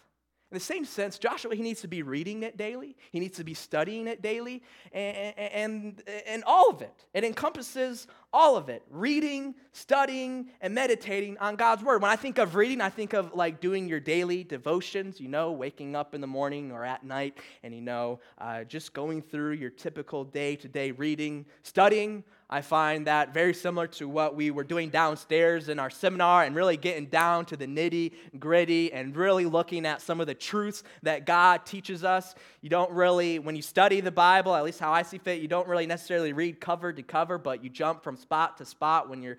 In 0.52 0.56
the 0.56 0.64
same 0.64 0.86
sense, 0.86 1.18
Joshua, 1.18 1.56
he 1.56 1.64
needs 1.64 1.82
to 1.82 1.88
be 1.88 2.04
reading 2.04 2.44
it 2.44 2.56
daily. 2.56 2.96
He 3.12 3.20
needs 3.20 3.38
to 3.38 3.44
be 3.44 3.56
studying 3.56 4.08
it 4.08 4.22
daily, 4.22 4.62
and, 4.92 5.34
and, 5.38 6.04
and 6.28 6.44
all 6.46 6.70
of 6.70 6.84
it. 6.84 7.06
It 7.16 7.24
encompasses 7.24 8.06
all 8.32 8.56
of 8.56 8.70
it 8.70 8.84
reading, 8.92 9.56
studying, 9.72 10.52
and 10.62 10.76
meditating 10.76 11.40
on 11.40 11.56
God's 11.56 11.84
Word. 11.84 12.04
When 12.04 12.12
I 12.12 12.16
think 12.16 12.38
of 12.38 12.54
reading, 12.54 12.80
I 12.80 12.90
think 12.90 13.14
of 13.14 13.34
like 13.34 13.60
doing 13.60 13.90
your 13.90 14.00
daily 14.00 14.44
devotions, 14.44 15.20
you 15.20 15.30
know, 15.30 15.52
waking 15.52 15.96
up 15.96 16.14
in 16.14 16.22
the 16.22 16.28
morning 16.28 16.72
or 16.72 16.86
at 16.86 17.04
night, 17.04 17.40
and 17.64 17.74
you 17.74 17.82
know, 17.82 18.20
uh, 18.38 18.66
just 18.66 18.94
going 18.94 19.24
through 19.24 19.54
your 19.54 19.72
typical 19.72 20.24
day 20.24 20.56
to 20.58 20.68
day 20.68 20.92
reading, 20.92 21.48
studying. 21.64 22.24
I 22.50 22.62
find 22.62 23.08
that 23.08 23.34
very 23.34 23.54
similar 23.54 23.88
to 23.88 24.08
what 24.08 24.36
we 24.36 24.52
were 24.52 24.64
doing 24.64 24.90
downstairs 24.90 25.68
in 25.68 25.80
our 25.80 25.90
seminar 25.90 26.44
and 26.44 26.56
really 26.56 26.78
getting 26.78 27.08
down 27.08 27.46
to 27.46 27.58
the 27.58 27.66
nitty 27.66 28.14
gritty 28.38 28.94
and 28.94 29.16
really 29.16 29.46
looking 29.46 29.86
at 29.86 30.02
some 30.02 30.22
of 30.22 30.28
the 30.28 30.36
truths 30.36 30.84
that 31.02 31.26
God 31.26 31.66
teaches 31.66 32.04
us. 32.04 32.36
You 32.62 32.70
don't 32.70 32.92
really, 32.92 33.40
when 33.40 33.56
you 33.56 33.64
study 33.64 34.00
the 34.00 34.12
Bible, 34.12 34.54
at 34.54 34.64
least 34.64 34.80
how 34.80 34.92
I 34.92 35.02
see 35.02 35.18
fit, 35.18 35.42
you 35.42 35.48
don't 35.48 35.68
really 35.68 35.88
necessarily 35.88 36.34
read 36.34 36.62
cover 36.62 36.94
to 36.94 37.02
cover, 37.02 37.40
but 37.40 37.64
you 37.64 37.70
jump 37.70 38.04
from 38.04 38.16
spot 38.16 38.58
to 38.58 38.66
spot 38.66 39.10
when 39.10 39.24
you're 39.24 39.38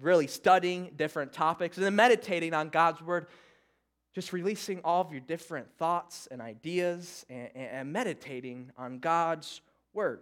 really 0.00 0.26
studying 0.26 0.92
different 0.96 1.32
topics 1.32 1.76
and 1.76 1.84
then 1.84 1.94
meditating 1.94 2.54
on 2.54 2.70
God's 2.70 3.02
Word 3.02 3.26
just 4.16 4.32
releasing 4.32 4.80
all 4.82 5.02
of 5.02 5.12
your 5.12 5.20
different 5.20 5.70
thoughts 5.76 6.26
and 6.30 6.40
ideas 6.40 7.26
and, 7.28 7.50
and, 7.54 7.92
meditating 7.92 8.70
on 8.78 8.98
God's 8.98 9.60
word. 9.92 10.20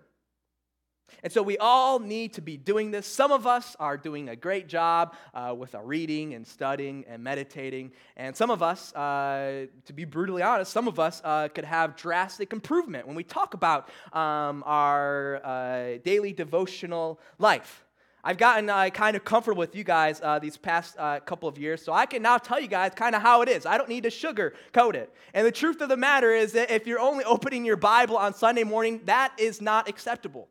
And 1.23 1.33
so 1.33 1.43
we 1.43 1.57
all 1.59 1.99
need 2.01 2.35
to 2.35 2.43
be 2.43 2.57
doing 2.57 2.91
this. 2.91 3.07
Some 3.07 3.33
of 3.33 3.47
us 3.47 3.77
are 3.81 3.97
doing 3.97 4.29
a 4.29 4.37
great 4.37 4.69
job 4.69 5.15
uh, 5.33 5.55
with 5.57 5.75
our 5.75 5.85
reading 5.85 6.35
and 6.35 6.47
studying 6.47 7.05
and 7.09 7.25
meditating. 7.25 7.93
And 8.17 8.37
some 8.37 8.51
of 8.51 8.63
us, 8.63 8.93
uh, 8.95 9.67
to 9.87 9.93
be 9.93 10.05
brutally 10.05 10.43
honest, 10.43 10.71
some 10.71 10.87
of 10.87 11.01
us 11.01 11.23
uh, 11.25 11.49
could 11.49 11.65
have 11.65 11.97
drastic 11.97 12.53
improvement 12.53 13.07
when 13.07 13.17
we 13.17 13.25
talk 13.25 13.55
about 13.55 13.89
um, 14.13 14.63
our 14.67 15.41
uh, 15.45 15.99
daily 16.05 16.35
devotional 16.35 17.21
life. 17.39 17.85
I've 18.27 18.39
gotten 18.39 18.71
uh, 18.71 18.89
kind 18.89 19.17
of 19.17 19.25
comfortable 19.25 19.59
with 19.59 19.77
you 19.77 19.85
guys 19.85 20.19
uh, 20.23 20.39
these 20.39 20.57
past 20.57 20.97
uh, 20.99 21.21
couple 21.21 21.47
of 21.47 21.59
years, 21.59 21.83
so 21.83 21.93
I 21.93 22.07
can 22.07 22.23
now 22.23 22.39
tell 22.39 22.59
you 22.59 22.69
guys 22.69 22.93
kind 22.95 23.15
of 23.15 23.21
how 23.21 23.43
it 23.43 23.51
is. 23.51 23.67
I 23.67 23.77
don't 23.77 23.89
need 23.89 24.05
to 24.05 24.09
sugarcoat 24.09 24.95
it. 24.95 25.13
And 25.35 25.47
the 25.47 25.53
truth 25.53 25.83
of 25.83 25.91
the 25.91 25.97
matter 25.99 26.33
is 26.33 26.53
that 26.53 26.71
if 26.71 26.87
you're 26.87 27.01
only 27.01 27.25
opening 27.25 27.67
your 27.67 27.77
Bible 27.77 28.17
on 28.17 28.33
Sunday 28.33 28.65
morning, 28.65 29.03
that 29.05 29.33
is 29.37 29.61
not 29.61 29.91
acceptable. 29.91 30.49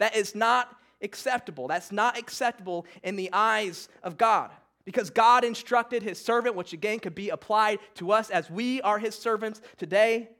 That 0.00 0.16
is 0.16 0.34
not 0.34 0.76
acceptable. 1.02 1.68
That's 1.68 1.92
not 1.92 2.18
acceptable 2.18 2.86
in 3.02 3.16
the 3.16 3.30
eyes 3.32 3.88
of 4.02 4.18
God. 4.18 4.50
Because 4.84 5.10
God 5.10 5.44
instructed 5.44 6.02
his 6.02 6.18
servant, 6.18 6.56
which 6.56 6.72
again 6.72 6.98
could 6.98 7.14
be 7.14 7.28
applied 7.28 7.78
to 7.96 8.10
us 8.10 8.30
as 8.30 8.50
we 8.50 8.80
are 8.82 8.98
his 8.98 9.14
servants 9.14 9.60
today, 9.76 10.30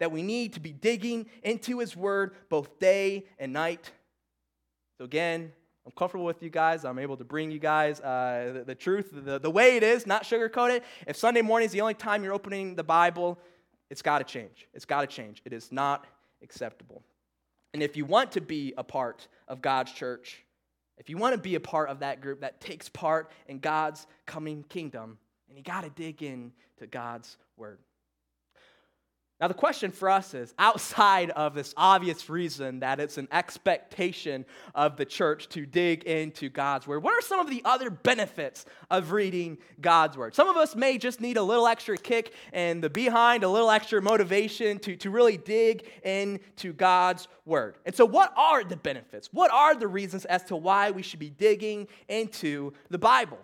that 0.00 0.10
we 0.10 0.20
need 0.20 0.52
to 0.54 0.60
be 0.60 0.72
digging 0.72 1.26
into 1.42 1.78
his 1.78 1.96
word 1.96 2.34
both 2.48 2.78
day 2.80 3.24
and 3.38 3.52
night. 3.52 3.90
So, 4.98 5.04
again, 5.04 5.52
I'm 5.86 5.92
comfortable 5.92 6.24
with 6.24 6.42
you 6.42 6.50
guys. 6.50 6.84
I'm 6.84 6.98
able 6.98 7.16
to 7.16 7.24
bring 7.24 7.50
you 7.50 7.60
guys 7.60 8.00
uh, 8.00 8.50
the, 8.52 8.64
the, 8.64 8.74
truth, 8.74 9.10
the, 9.12 9.38
the 9.38 9.50
way 9.50 9.76
it 9.76 9.82
is, 9.82 10.06
not 10.06 10.24
sugarcoat 10.24 10.70
it. 10.76 10.84
If 11.06 11.16
Sunday 11.16 11.42
morning 11.42 11.66
is 11.66 11.72
the 11.72 11.80
only 11.80 11.94
time 11.94 12.24
you're 12.24 12.32
opening 12.32 12.74
the 12.74 12.84
Bible, 12.84 13.38
it's 13.90 14.02
got 14.02 14.18
to 14.18 14.24
change. 14.24 14.66
It's 14.74 14.84
got 14.84 15.02
to 15.02 15.06
change. 15.06 15.40
It 15.44 15.52
is 15.52 15.70
not 15.70 16.06
acceptable. 16.42 17.02
And 17.74 17.82
if 17.82 17.96
you 17.96 18.04
want 18.04 18.32
to 18.32 18.40
be 18.40 18.72
a 18.78 18.84
part 18.84 19.26
of 19.48 19.60
God's 19.60 19.92
church, 19.92 20.44
if 20.96 21.10
you 21.10 21.18
want 21.18 21.34
to 21.34 21.40
be 21.40 21.56
a 21.56 21.60
part 21.60 21.90
of 21.90 21.98
that 21.98 22.20
group 22.20 22.40
that 22.40 22.60
takes 22.60 22.88
part 22.88 23.32
in 23.48 23.58
God's 23.58 24.06
coming 24.26 24.64
kingdom, 24.68 25.18
and 25.48 25.58
you 25.58 25.64
got 25.64 25.82
to 25.82 25.90
dig 25.90 26.22
in 26.22 26.52
to 26.78 26.86
God's 26.86 27.36
word. 27.56 27.80
Now, 29.40 29.48
the 29.48 29.54
question 29.54 29.90
for 29.90 30.08
us 30.08 30.32
is 30.32 30.54
outside 30.60 31.30
of 31.30 31.54
this 31.54 31.74
obvious 31.76 32.30
reason 32.30 32.80
that 32.80 33.00
it's 33.00 33.18
an 33.18 33.26
expectation 33.32 34.46
of 34.76 34.96
the 34.96 35.04
church 35.04 35.48
to 35.50 35.66
dig 35.66 36.04
into 36.04 36.48
God's 36.48 36.86
Word, 36.86 37.02
what 37.02 37.14
are 37.14 37.20
some 37.20 37.40
of 37.40 37.50
the 37.50 37.60
other 37.64 37.90
benefits 37.90 38.64
of 38.92 39.10
reading 39.10 39.58
God's 39.80 40.16
Word? 40.16 40.36
Some 40.36 40.48
of 40.48 40.56
us 40.56 40.76
may 40.76 40.98
just 40.98 41.20
need 41.20 41.36
a 41.36 41.42
little 41.42 41.66
extra 41.66 41.98
kick 41.98 42.32
and 42.52 42.82
the 42.82 42.88
behind, 42.88 43.42
a 43.42 43.48
little 43.48 43.72
extra 43.72 44.00
motivation 44.00 44.78
to, 44.78 44.94
to 44.96 45.10
really 45.10 45.36
dig 45.36 45.84
into 46.04 46.72
God's 46.72 47.26
Word. 47.44 47.76
And 47.84 47.94
so, 47.94 48.04
what 48.04 48.32
are 48.36 48.62
the 48.62 48.76
benefits? 48.76 49.30
What 49.32 49.50
are 49.50 49.74
the 49.74 49.88
reasons 49.88 50.26
as 50.26 50.44
to 50.44 50.56
why 50.56 50.92
we 50.92 51.02
should 51.02 51.18
be 51.18 51.30
digging 51.30 51.88
into 52.08 52.72
the 52.88 52.98
Bible? 52.98 53.38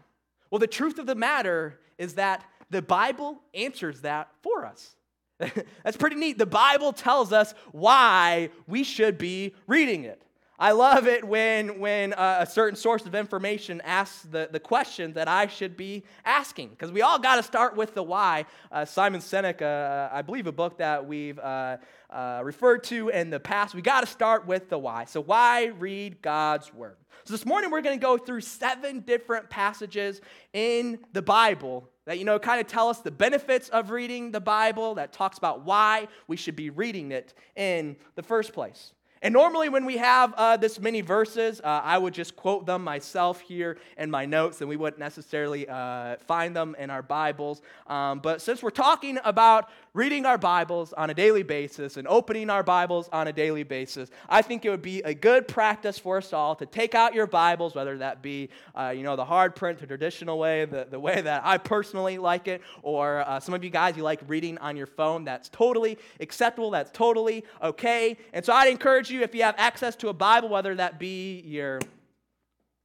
Well, 0.52 0.60
the 0.60 0.68
truth 0.68 1.00
of 1.00 1.06
the 1.06 1.16
matter 1.16 1.80
is 1.98 2.14
that 2.14 2.44
the 2.70 2.80
Bible 2.80 3.42
answers 3.54 4.02
that 4.02 4.28
for 4.42 4.64
us. 4.64 4.94
That's 5.84 5.96
pretty 5.96 6.16
neat. 6.16 6.38
The 6.38 6.46
Bible 6.46 6.92
tells 6.92 7.32
us 7.32 7.54
why 7.72 8.50
we 8.66 8.84
should 8.84 9.18
be 9.18 9.54
reading 9.66 10.04
it. 10.04 10.22
I 10.58 10.72
love 10.72 11.06
it 11.06 11.24
when, 11.24 11.80
when 11.80 12.12
uh, 12.12 12.36
a 12.40 12.46
certain 12.46 12.76
source 12.76 13.06
of 13.06 13.14
information 13.14 13.80
asks 13.82 14.24
the, 14.24 14.50
the 14.52 14.60
question 14.60 15.14
that 15.14 15.26
I 15.26 15.46
should 15.46 15.74
be 15.74 16.04
asking, 16.22 16.68
because 16.68 16.92
we 16.92 17.00
all 17.00 17.18
got 17.18 17.36
to 17.36 17.42
start 17.42 17.76
with 17.76 17.94
the 17.94 18.02
why. 18.02 18.44
Uh, 18.70 18.84
Simon 18.84 19.22
Sinek, 19.22 19.62
uh, 19.62 20.10
I 20.12 20.20
believe 20.20 20.46
a 20.46 20.52
book 20.52 20.76
that 20.76 21.06
we've 21.06 21.38
uh, 21.38 21.78
uh, 22.10 22.42
referred 22.44 22.84
to 22.84 23.08
in 23.08 23.30
the 23.30 23.40
past, 23.40 23.74
we 23.74 23.80
got 23.80 24.02
to 24.02 24.06
start 24.06 24.46
with 24.46 24.68
the 24.68 24.76
why. 24.76 25.06
So, 25.06 25.22
why 25.22 25.66
read 25.78 26.20
God's 26.20 26.74
Word? 26.74 26.99
So, 27.24 27.34
this 27.34 27.44
morning 27.44 27.70
we're 27.70 27.82
going 27.82 27.98
to 27.98 28.02
go 28.02 28.16
through 28.16 28.40
seven 28.40 29.00
different 29.00 29.50
passages 29.50 30.22
in 30.54 30.98
the 31.12 31.20
Bible 31.20 31.88
that, 32.06 32.18
you 32.18 32.24
know, 32.24 32.38
kind 32.38 32.60
of 32.60 32.66
tell 32.66 32.88
us 32.88 33.00
the 33.00 33.10
benefits 33.10 33.68
of 33.68 33.90
reading 33.90 34.30
the 34.30 34.40
Bible, 34.40 34.94
that 34.94 35.12
talks 35.12 35.36
about 35.36 35.64
why 35.64 36.08
we 36.28 36.36
should 36.36 36.56
be 36.56 36.70
reading 36.70 37.12
it 37.12 37.34
in 37.56 37.96
the 38.14 38.22
first 38.22 38.54
place. 38.54 38.94
And 39.22 39.34
normally, 39.34 39.68
when 39.68 39.84
we 39.84 39.98
have 39.98 40.32
uh, 40.32 40.56
this 40.56 40.80
many 40.80 41.02
verses, 41.02 41.60
uh, 41.60 41.82
I 41.84 41.98
would 41.98 42.14
just 42.14 42.36
quote 42.36 42.64
them 42.64 42.82
myself 42.82 43.42
here 43.42 43.76
in 43.98 44.10
my 44.10 44.24
notes, 44.24 44.62
and 44.62 44.68
we 44.68 44.76
wouldn't 44.76 44.98
necessarily 44.98 45.68
uh, 45.68 46.16
find 46.26 46.56
them 46.56 46.74
in 46.78 46.88
our 46.88 47.02
Bibles. 47.02 47.60
Um, 47.86 48.20
but 48.20 48.40
since 48.40 48.62
we're 48.62 48.70
talking 48.70 49.18
about 49.22 49.68
reading 49.92 50.24
our 50.24 50.38
Bibles 50.38 50.92
on 50.92 51.10
a 51.10 51.14
daily 51.14 51.42
basis 51.42 51.96
and 51.96 52.06
opening 52.06 52.48
our 52.48 52.62
Bibles 52.62 53.08
on 53.12 53.26
a 53.26 53.32
daily 53.32 53.64
basis, 53.64 54.10
I 54.28 54.40
think 54.42 54.64
it 54.64 54.70
would 54.70 54.82
be 54.82 55.00
a 55.02 55.14
good 55.14 55.48
practice 55.48 55.98
for 55.98 56.18
us 56.18 56.32
all 56.32 56.54
to 56.56 56.66
take 56.66 56.94
out 56.94 57.12
your 57.12 57.26
Bibles, 57.26 57.74
whether 57.74 57.98
that 57.98 58.22
be, 58.22 58.50
uh, 58.74 58.92
you 58.96 59.02
know, 59.02 59.16
the 59.16 59.24
hard 59.24 59.56
print, 59.56 59.80
the 59.80 59.86
traditional 59.86 60.38
way, 60.38 60.64
the, 60.64 60.86
the 60.88 61.00
way 61.00 61.20
that 61.20 61.42
I 61.44 61.58
personally 61.58 62.18
like 62.18 62.46
it, 62.46 62.62
or 62.82 63.20
uh, 63.20 63.40
some 63.40 63.54
of 63.54 63.64
you 63.64 63.70
guys, 63.70 63.96
you 63.96 64.04
like 64.04 64.20
reading 64.28 64.58
on 64.58 64.76
your 64.76 64.86
phone. 64.86 65.24
That's 65.24 65.48
totally 65.48 65.98
acceptable. 66.20 66.70
That's 66.70 66.90
totally 66.92 67.44
okay. 67.62 68.16
And 68.32 68.44
so 68.44 68.52
I'd 68.52 68.68
encourage 68.68 69.10
you, 69.10 69.22
if 69.22 69.34
you 69.34 69.42
have 69.42 69.56
access 69.58 69.96
to 69.96 70.08
a 70.08 70.12
Bible, 70.14 70.48
whether 70.48 70.74
that 70.76 71.00
be 71.00 71.40
your 71.40 71.80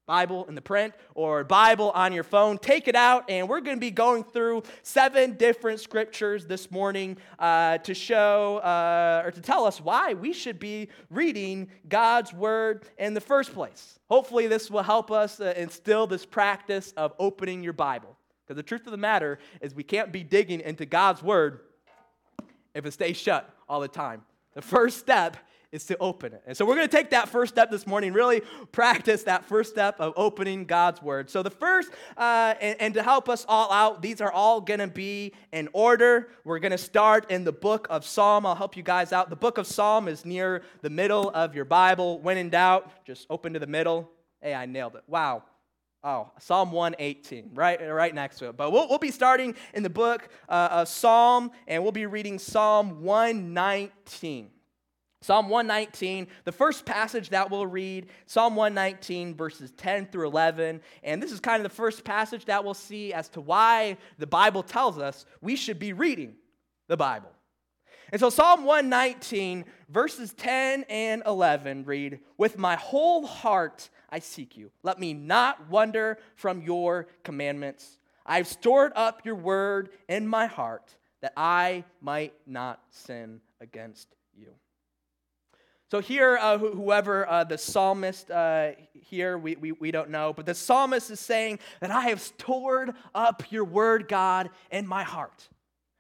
Bible 0.06 0.46
in 0.46 0.56
the 0.56 0.62
print 0.62 0.94
or 1.16 1.44
Bible 1.44 1.92
on 1.92 2.14
your 2.14 2.24
phone, 2.24 2.58
take 2.58 2.88
it 2.88 2.96
out, 2.96 3.30
and 3.30 3.50
we're 3.50 3.62
going 3.62 3.78
to 3.78 3.82
be 3.82 3.92
going 3.92 4.24
through 4.24 4.64
seven 4.84 5.34
different 5.34 5.80
scriptures 5.80 6.46
this 6.46 6.70
morning 6.70 7.18
uh, 7.40 7.80
to 7.80 7.94
show 7.94 8.58
uh, 8.58 9.24
or 9.26 9.32
to 9.32 9.42
tell 9.42 9.66
us 9.66 9.82
why 9.82 10.14
we 10.14 10.32
should 10.32 10.60
be 10.60 10.90
reading 11.10 11.70
God's 11.90 12.34
Word 12.34 12.86
in 13.00 13.14
the 13.14 13.22
first 13.22 13.54
place. 13.54 14.00
Hopefully, 14.10 14.48
this 14.48 14.70
will 14.70 14.84
help 14.84 15.10
us 15.12 15.40
uh, 15.40 15.54
instill 15.58 16.06
this 16.06 16.26
practice 16.26 16.94
of 16.96 17.14
opening 17.18 17.64
your 17.64 17.74
Bible. 17.74 18.16
Because 18.46 18.58
the 18.58 18.64
truth 18.64 18.86
of 18.86 18.92
the 18.92 18.98
matter 18.98 19.40
is, 19.60 19.74
we 19.74 19.84
can't 19.84 20.12
be 20.12 20.24
digging 20.24 20.60
into 20.62 20.86
God's 20.86 21.24
Word 21.24 21.62
if 22.76 22.86
it 22.86 22.92
stays 22.92 23.18
shut 23.18 23.50
all 23.68 23.80
the 23.80 23.88
time. 23.88 24.22
The 24.54 24.62
first 24.62 25.00
step 25.00 25.38
is 25.76 25.84
to 25.86 25.98
open 26.00 26.34
it. 26.34 26.42
And 26.48 26.56
so 26.56 26.66
we're 26.66 26.76
going 26.76 26.88
to 26.88 26.96
take 26.98 27.10
that 27.10 27.28
first 27.28 27.54
step 27.54 27.70
this 27.70 27.86
morning, 27.86 28.14
really 28.14 28.42
practice 28.72 29.24
that 29.24 29.46
first 29.46 29.72
step 29.72 30.00
of 30.00 30.14
opening 30.16 30.64
God's 30.64 31.02
Word. 31.02 31.30
So 31.30 31.44
the 31.44 31.52
first, 31.52 31.92
uh, 32.18 32.56
and, 32.62 32.82
and 32.82 32.94
to 32.94 33.04
help 33.04 33.28
us 33.28 33.46
all 33.48 33.72
out, 33.72 34.02
these 34.02 34.22
are 34.22 34.32
all 34.32 34.62
going 34.62 34.80
to 34.80 34.88
be 34.88 35.34
in 35.52 35.68
order. 35.74 36.30
We're 36.46 36.60
going 36.60 36.72
to 36.72 36.78
start 36.78 37.30
in 37.30 37.44
the 37.44 37.52
book 37.52 37.88
of 37.90 38.06
Psalm. 38.06 38.46
I'll 38.46 38.56
help 38.56 38.78
you 38.78 38.84
guys 38.84 39.12
out. 39.12 39.30
The 39.30 39.36
book 39.36 39.58
of 39.58 39.68
Psalm 39.68 40.08
is 40.08 40.24
near 40.26 40.64
the 40.82 40.90
middle 40.90 41.30
of 41.32 41.54
your 41.54 41.66
Bible. 41.66 42.20
When 42.20 42.38
in 42.38 42.50
doubt, 42.50 42.90
just 43.06 43.28
open 43.30 43.54
to 43.54 43.60
the 43.60 43.68
middle. 43.68 44.10
Hey, 44.42 44.54
I 44.54 44.66
nailed 44.66 44.96
it. 44.96 45.04
Wow. 45.08 45.44
Oh, 46.06 46.32
Psalm 46.40 46.72
118, 46.72 47.52
right, 47.56 47.82
right 47.92 48.14
next 48.14 48.38
to 48.38 48.50
it. 48.50 48.56
But 48.56 48.72
we'll, 48.72 48.88
we'll 48.88 49.00
be 49.00 49.10
starting 49.10 49.56
in 49.74 49.82
the 49.82 49.90
book 49.90 50.30
uh, 50.48 50.70
of 50.72 50.88
Psalm, 50.88 51.52
and 51.68 51.82
we'll 51.82 51.92
be 51.92 52.06
reading 52.06 52.38
Psalm 52.38 53.02
119. 53.02 54.52
Psalm 55.26 55.50
119, 55.50 56.28
the 56.44 56.52
first 56.52 56.86
passage 56.86 57.30
that 57.30 57.50
we'll 57.50 57.66
read, 57.66 58.10
Psalm 58.28 58.56
119, 58.56 59.34
verses 59.34 59.72
10 59.76 60.06
through 60.06 60.28
11. 60.28 60.82
And 61.02 61.24
this 61.24 61.32
is 61.32 61.40
kind 61.40 61.66
of 61.66 61.72
the 61.72 61.76
first 61.76 62.04
passage 62.04 62.46
that 62.46 62.64
we'll 62.64 62.76
see 62.76 63.12
as 63.12 63.28
to 63.30 63.42
why 63.42 63.98
the 64.20 64.28
Bible 64.28 64.62
tells 64.62 65.00
us 65.00 65.26
we 65.42 65.56
should 65.56 65.80
be 65.80 65.94
reading 65.94 66.36
the 66.88 66.96
Bible. 66.96 67.32
And 68.12 68.20
so, 68.22 68.30
Psalm 68.30 68.66
119, 68.66 69.66
verses 69.90 70.32
10 70.34 70.86
and 70.90 71.24
11 71.26 71.86
read, 71.86 72.20
With 72.38 72.60
my 72.60 72.76
whole 72.76 73.26
heart 73.26 73.90
I 74.12 74.20
seek 74.20 74.56
you. 74.56 74.70
Let 74.84 75.00
me 75.00 75.16
not 75.16 75.72
wander 75.72 76.20
from 76.36 76.62
your 76.62 77.08
commandments. 77.24 77.98
I've 78.28 78.48
stored 78.48 78.92
up 78.96 79.26
your 79.26 79.34
word 79.34 79.90
in 80.08 80.28
my 80.28 80.46
heart 80.46 80.96
that 81.22 81.34
I 81.36 81.84
might 82.00 82.34
not 82.46 82.80
sin 82.92 83.42
against 83.60 84.16
you. 84.38 84.50
So 85.96 86.02
here, 86.02 86.38
uh, 86.42 86.58
whoever 86.58 87.26
uh, 87.26 87.46
the 87.46 87.58
psalmist 87.58 88.30
uh, 88.30 88.72
here, 88.92 89.38
we, 89.38 89.56
we, 89.56 89.72
we 89.72 89.92
don't 89.92 90.10
know, 90.10 90.34
but 90.34 90.46
the 90.46 90.54
psalmist 90.54 91.10
is 91.10 91.22
saying 91.22 91.60
that 91.80 91.90
I 91.90 92.10
have 92.10 92.20
stored 92.20 92.92
up 93.14 93.50
your 93.50 93.64
word, 93.64 94.10
God, 94.10 94.50
in 94.72 94.86
my 94.86 95.04
heart. 95.04 95.48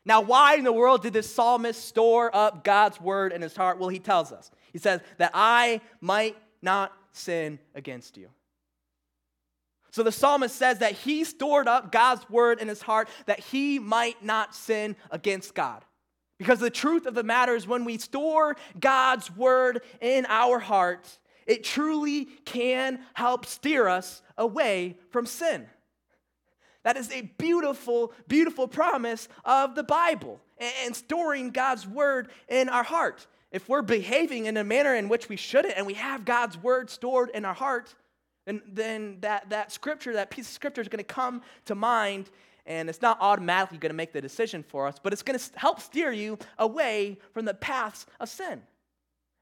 Now, 0.03 0.19
why 0.19 0.55
in 0.55 0.65
the 0.65 0.73
world 0.73 1.01
did 1.01 1.13
this 1.13 1.33
psalmist 1.33 1.85
store 1.85 2.29
up 2.35 2.65
God's 2.65 2.99
word 2.99 3.31
in 3.31 3.41
his 3.41 3.55
heart? 3.55 3.79
Well, 3.79 3.87
he 3.87 3.99
tells 3.99 4.33
us. 4.33 4.51
He 4.73 4.79
says, 4.79 4.99
that 5.17 5.31
I 5.33 5.79
might 6.01 6.35
not 6.61 6.91
sin 7.13 7.57
against 7.73 8.17
you. 8.17 8.27
So 9.91 10.03
the 10.03 10.11
psalmist 10.11 10.57
says 10.57 10.79
that 10.79 10.91
he 10.91 11.23
stored 11.23 11.69
up 11.69 11.93
God's 11.93 12.29
word 12.29 12.59
in 12.59 12.67
his 12.67 12.81
heart 12.81 13.07
that 13.27 13.39
he 13.39 13.79
might 13.79 14.21
not 14.21 14.53
sin 14.53 14.97
against 15.09 15.55
God. 15.55 15.85
Because 16.37 16.59
the 16.59 16.69
truth 16.69 17.05
of 17.05 17.13
the 17.13 17.23
matter 17.23 17.55
is, 17.55 17.67
when 17.67 17.85
we 17.85 17.97
store 17.97 18.57
God's 18.79 19.31
word 19.35 19.81
in 20.01 20.25
our 20.27 20.59
hearts, 20.59 21.19
it 21.45 21.63
truly 21.63 22.25
can 22.45 22.99
help 23.13 23.45
steer 23.45 23.87
us 23.87 24.21
away 24.37 24.97
from 25.11 25.25
sin. 25.25 25.67
That 26.83 26.97
is 26.97 27.11
a 27.11 27.21
beautiful, 27.21 28.13
beautiful 28.27 28.67
promise 28.67 29.27
of 29.43 29.75
the 29.75 29.83
Bible 29.83 30.39
and 30.83 30.95
storing 30.95 31.49
God's 31.49 31.87
word 31.87 32.29
in 32.47 32.69
our 32.69 32.83
heart. 32.83 33.27
If 33.51 33.69
we're 33.69 33.81
behaving 33.81 34.45
in 34.45 34.57
a 34.57 34.63
manner 34.63 34.93
in 34.93 35.09
which 35.09 35.29
we 35.29 35.35
shouldn't 35.35 35.77
and 35.77 35.87
we 35.87 35.93
have 35.93 36.25
God's 36.25 36.57
word 36.57 36.89
stored 36.89 37.29
in 37.33 37.45
our 37.45 37.53
heart, 37.53 37.95
then, 38.45 38.61
then 38.67 39.17
that, 39.21 39.49
that 39.49 39.71
scripture, 39.71 40.13
that 40.13 40.29
piece 40.29 40.47
of 40.47 40.53
scripture 40.53 40.81
is 40.81 40.87
going 40.87 41.03
to 41.03 41.03
come 41.03 41.41
to 41.65 41.75
mind 41.75 42.29
and 42.65 42.89
it's 42.89 43.01
not 43.01 43.17
automatically 43.21 43.77
going 43.77 43.91
to 43.91 43.95
make 43.95 44.13
the 44.13 44.21
decision 44.21 44.63
for 44.63 44.87
us, 44.87 44.95
but 45.01 45.13
it's 45.13 45.23
going 45.23 45.37
to 45.37 45.59
help 45.59 45.79
steer 45.79 46.11
you 46.11 46.37
away 46.57 47.17
from 47.33 47.45
the 47.45 47.53
paths 47.53 48.05
of 48.19 48.29
sin. 48.29 48.61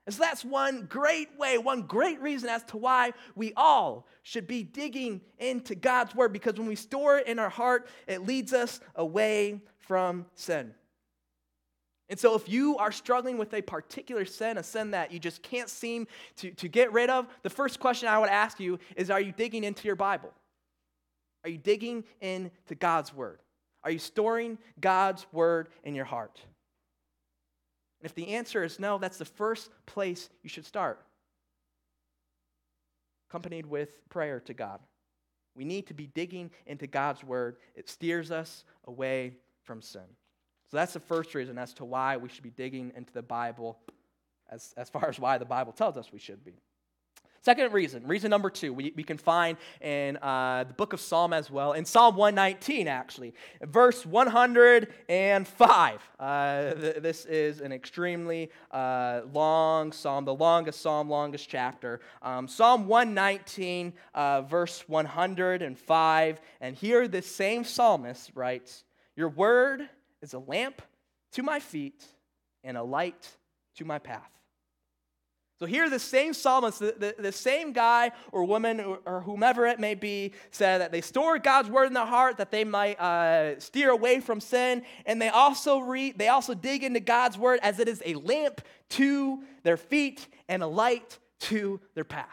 And 0.06 0.14
so 0.14 0.22
that's 0.22 0.44
one 0.44 0.86
great 0.90 1.30
way, 1.38 1.58
one 1.58 1.84
great 1.84 2.22
reason 2.22 2.50
as 2.50 2.64
to 2.66 2.78
why 2.78 3.14
we 3.36 3.54
all 3.56 4.06
should 4.22 4.48
be 4.48 4.64
digging 4.64 5.22
into 5.40 5.76
God's 5.76 6.14
word 6.14 6.34
because 6.34 6.56
when 6.58 6.68
we 6.68 6.76
store 6.76 7.20
it 7.20 7.28
in 7.28 7.40
our 7.40 7.50
heart, 7.50 7.88
it 8.08 8.26
leads 8.26 8.52
us 8.52 8.82
away 8.96 9.62
from 9.80 10.26
sin. 10.36 10.74
And 12.10 12.20
so, 12.20 12.36
if 12.36 12.50
you 12.50 12.78
are 12.78 12.92
struggling 12.92 13.38
with 13.38 13.54
a 13.54 13.62
particular 13.62 14.26
sin, 14.26 14.58
a 14.58 14.64
sin 14.64 14.92
that 14.92 15.14
you 15.14 15.20
just 15.20 15.42
can't 15.42 15.70
seem 15.70 16.06
to, 16.36 16.52
to 16.52 16.68
get 16.68 16.92
rid 16.92 17.10
of, 17.10 17.28
the 17.44 17.50
first 17.50 17.80
question 17.80 18.10
I 18.10 18.20
would 18.20 18.30
ask 18.30 18.60
you 18.60 18.78
is 18.98 19.10
Are 19.10 19.22
you 19.22 19.32
digging 19.32 19.64
into 19.64 19.88
your 19.88 19.96
Bible? 19.96 20.34
Are 21.44 21.50
you 21.50 21.58
digging 21.58 22.04
into 22.22 22.76
God's 22.76 23.14
word? 23.14 23.40
Are 23.84 23.92
you 23.92 24.00
storing 24.00 24.58
God's 24.80 25.26
word 25.32 25.68
in 25.84 25.94
your 25.94 26.06
heart? 26.06 26.40
And 28.00 28.10
if 28.10 28.16
the 28.16 28.30
answer 28.30 28.64
is 28.64 28.80
no, 28.80 28.98
that's 28.98 29.18
the 29.18 29.26
first 29.26 29.70
place 29.86 30.30
you 30.42 30.50
should 30.50 30.66
start, 30.66 31.00
accompanied 33.30 33.66
with 33.66 34.08
prayer 34.10 34.40
to 34.42 34.54
God. 34.54 34.80
We 35.56 35.66
need 35.66 35.88
to 35.88 35.94
be 35.94 36.08
digging 36.08 36.52
into 36.66 36.88
God's 36.88 37.24
word, 37.24 37.58
it 37.76 37.90
steers 37.90 38.32
us 38.32 38.66
away 38.86 39.38
from 39.64 39.82
sin. 39.82 40.02
So 40.72 40.78
that's 40.78 40.94
the 40.94 41.00
first 41.00 41.36
reason 41.36 41.58
as 41.58 41.74
to 41.76 41.86
why 41.86 42.18
we 42.18 42.30
should 42.30 42.44
be 42.44 42.50
digging 42.50 42.92
into 42.96 43.14
the 43.14 43.22
Bible, 43.22 43.78
as, 44.50 44.74
as 44.76 44.90
far 44.90 45.08
as 45.08 45.20
why 45.20 45.38
the 45.38 45.46
Bible 45.46 45.72
tells 45.72 45.98
us 45.98 46.12
we 46.12 46.20
should 46.20 46.44
be. 46.44 46.56
Second 47.44 47.74
reason, 47.74 48.08
reason 48.08 48.30
number 48.30 48.50
two, 48.50 48.74
we, 48.74 48.94
we 48.96 49.04
can 49.04 49.18
find 49.18 49.58
in 49.82 50.16
uh, 50.22 50.64
the 50.66 50.74
book 50.74 50.94
of 50.94 51.02
Psalm 51.02 51.34
as 51.34 51.52
well, 51.52 51.74
in 51.74 51.84
Psalm 51.84 52.16
119, 52.16 52.88
actually, 52.88 53.34
verse 53.62 54.06
105. 54.06 56.12
Uh, 56.18 56.74
th- 56.74 56.96
this 57.02 57.26
is 57.26 57.60
an 57.60 57.74
extremely 57.74 58.50
uh, 58.72 59.24
long 59.34 59.92
psalm, 59.92 60.24
the 60.24 60.34
longest 60.34 60.80
psalm, 60.80 61.10
longest 61.10 61.50
chapter. 61.50 62.00
Um, 62.22 62.48
psalm 62.48 62.88
119, 62.88 63.92
uh, 64.16 64.44
verse 64.44 64.88
105. 64.88 66.42
And 66.62 66.76
here, 66.78 67.10
this 67.10 67.28
same 67.28 67.66
psalmist 67.66 68.32
writes, 68.36 68.86
Your 69.18 69.28
word 69.28 69.90
is 70.22 70.34
a 70.34 70.40
lamp 70.40 70.82
to 71.34 71.44
my 71.44 71.60
feet 71.60 72.06
and 72.64 72.78
a 72.78 72.84
light 72.84 73.28
to 73.76 73.84
my 73.84 74.00
path. 74.00 74.32
So 75.64 75.68
here, 75.68 75.90
the 75.90 75.98
same 75.98 76.34
psalmist, 76.34 76.80
the, 76.80 76.94
the, 77.00 77.16
the, 77.18 77.32
same 77.32 77.72
guy 77.72 78.12
or 78.34 78.44
woman 78.44 78.82
or, 78.82 79.00
or, 79.06 79.22
whomever 79.22 79.66
it 79.66 79.80
may 79.80 79.96
be, 79.96 80.34
said 80.52 80.82
that 80.82 80.92
they 80.92 81.00
store 81.00 81.40
God's 81.40 81.70
word 81.70 81.86
in 81.86 81.94
their 81.94 82.06
heart 82.06 82.36
that 82.36 82.52
they 82.52 82.66
might 82.66 83.00
uh, 83.00 83.58
steer 83.62 83.90
away 83.90 84.20
from 84.20 84.42
sin, 84.42 84.84
and 85.06 85.22
they 85.22 85.30
also 85.30 85.80
read, 85.80 86.18
they 86.18 86.28
also 86.28 86.54
dig 86.54 86.84
into 86.84 87.00
God's 87.00 87.38
word 87.38 87.62
as 87.64 87.80
it 87.80 87.88
is 87.88 88.04
a 88.06 88.16
lamp 88.16 88.60
to 88.90 89.42
their 89.64 89.78
feet 89.78 90.28
and 90.50 90.62
a 90.64 90.68
light 90.68 91.18
to 91.40 91.80
their 91.96 92.04
path. 92.04 92.28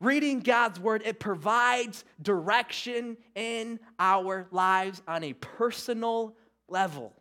Reading 0.00 0.40
God's 0.40 0.80
word, 0.80 1.02
it 1.04 1.20
provides 1.20 2.02
direction 2.22 3.18
in 3.34 3.78
our 3.98 4.46
lives 4.52 5.02
on 5.06 5.22
a 5.22 5.34
personal 5.34 6.34
level. 6.66 7.12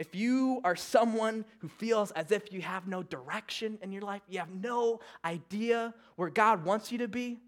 If 0.00 0.14
you 0.14 0.62
are 0.64 0.76
someone 0.76 1.44
who 1.58 1.68
feels 1.68 2.10
as 2.12 2.32
if 2.32 2.54
you 2.54 2.62
have 2.62 2.88
no 2.88 3.02
direction 3.02 3.78
in 3.82 3.92
your 3.92 4.00
life, 4.00 4.22
you 4.30 4.38
have 4.38 4.48
no 4.48 5.00
idea 5.22 5.92
where 6.16 6.30
God 6.30 6.64
wants 6.64 6.90
you 6.90 6.96
to 6.98 7.06
be, 7.06 7.38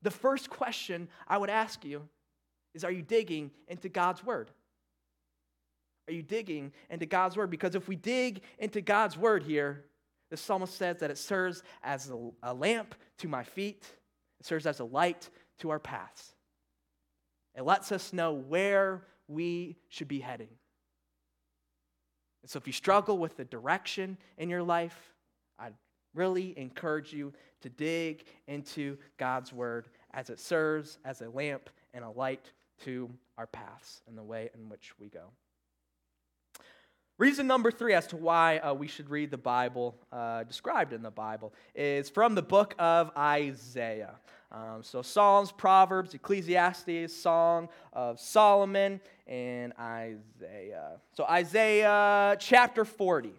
the 0.00 0.10
first 0.12 0.48
question 0.48 1.08
I 1.26 1.38
would 1.38 1.50
ask 1.50 1.84
you 1.84 2.08
is 2.72 2.84
Are 2.84 2.92
you 2.92 3.02
digging 3.02 3.50
into 3.66 3.88
God's 3.88 4.24
Word? 4.24 4.52
Are 6.06 6.12
you 6.12 6.22
digging 6.22 6.72
into 6.88 7.04
God's 7.04 7.36
Word? 7.36 7.50
Because 7.50 7.74
if 7.74 7.88
we 7.88 7.96
dig 7.96 8.42
into 8.60 8.80
God's 8.80 9.18
Word 9.18 9.42
here, 9.42 9.84
the 10.30 10.36
psalmist 10.36 10.76
says 10.76 11.00
that 11.00 11.10
it 11.10 11.18
serves 11.18 11.64
as 11.82 12.12
a, 12.44 12.54
lamp 12.54 12.94
to 13.18 13.26
my 13.26 13.42
feet, 13.42 13.84
it 14.38 14.46
serves 14.46 14.66
as 14.66 14.78
a 14.78 14.84
light 14.84 15.28
to 15.58 15.70
our 15.70 15.80
paths. 15.80 16.36
It 17.56 17.64
lets 17.64 17.90
us 17.90 18.12
know 18.12 18.34
where 18.34 19.02
we 19.26 19.78
should 19.88 20.06
be 20.06 20.20
heading. 20.20 20.48
And 22.42 22.50
so 22.50 22.58
if 22.58 22.66
you 22.66 22.72
struggle 22.72 23.18
with 23.18 23.36
the 23.36 23.44
direction 23.44 24.18
in 24.38 24.50
your 24.50 24.62
life, 24.62 25.14
I'd 25.58 25.74
really 26.14 26.58
encourage 26.58 27.12
you 27.12 27.32
to 27.60 27.68
dig 27.68 28.24
into 28.48 28.98
God's 29.18 29.52
word 29.52 29.88
as 30.12 30.28
it 30.28 30.40
serves 30.40 30.98
as 31.04 31.22
a 31.22 31.30
lamp 31.30 31.70
and 31.94 32.04
a 32.04 32.10
light 32.10 32.52
to 32.84 33.08
our 33.38 33.46
paths 33.46 34.02
and 34.08 34.18
the 34.18 34.22
way 34.22 34.50
in 34.54 34.68
which 34.68 34.98
we 34.98 35.08
go. 35.08 35.30
Reason 37.18 37.46
number 37.46 37.70
three 37.70 37.92
as 37.92 38.06
to 38.08 38.16
why 38.16 38.58
uh, 38.58 38.72
we 38.72 38.86
should 38.86 39.10
read 39.10 39.30
the 39.30 39.38
Bible 39.38 39.94
uh, 40.10 40.44
described 40.44 40.92
in 40.92 41.02
the 41.02 41.10
Bible 41.10 41.52
is 41.74 42.08
from 42.08 42.34
the 42.34 42.42
book 42.42 42.74
of 42.78 43.10
Isaiah. 43.16 44.14
Um, 44.50 44.82
so, 44.82 45.02
Psalms, 45.02 45.52
Proverbs, 45.52 46.14
Ecclesiastes, 46.14 47.14
Song 47.14 47.68
of 47.92 48.18
Solomon, 48.18 49.00
and 49.26 49.72
Isaiah. 49.78 51.00
So, 51.12 51.24
Isaiah 51.24 52.36
chapter 52.38 52.84
40. 52.84 53.32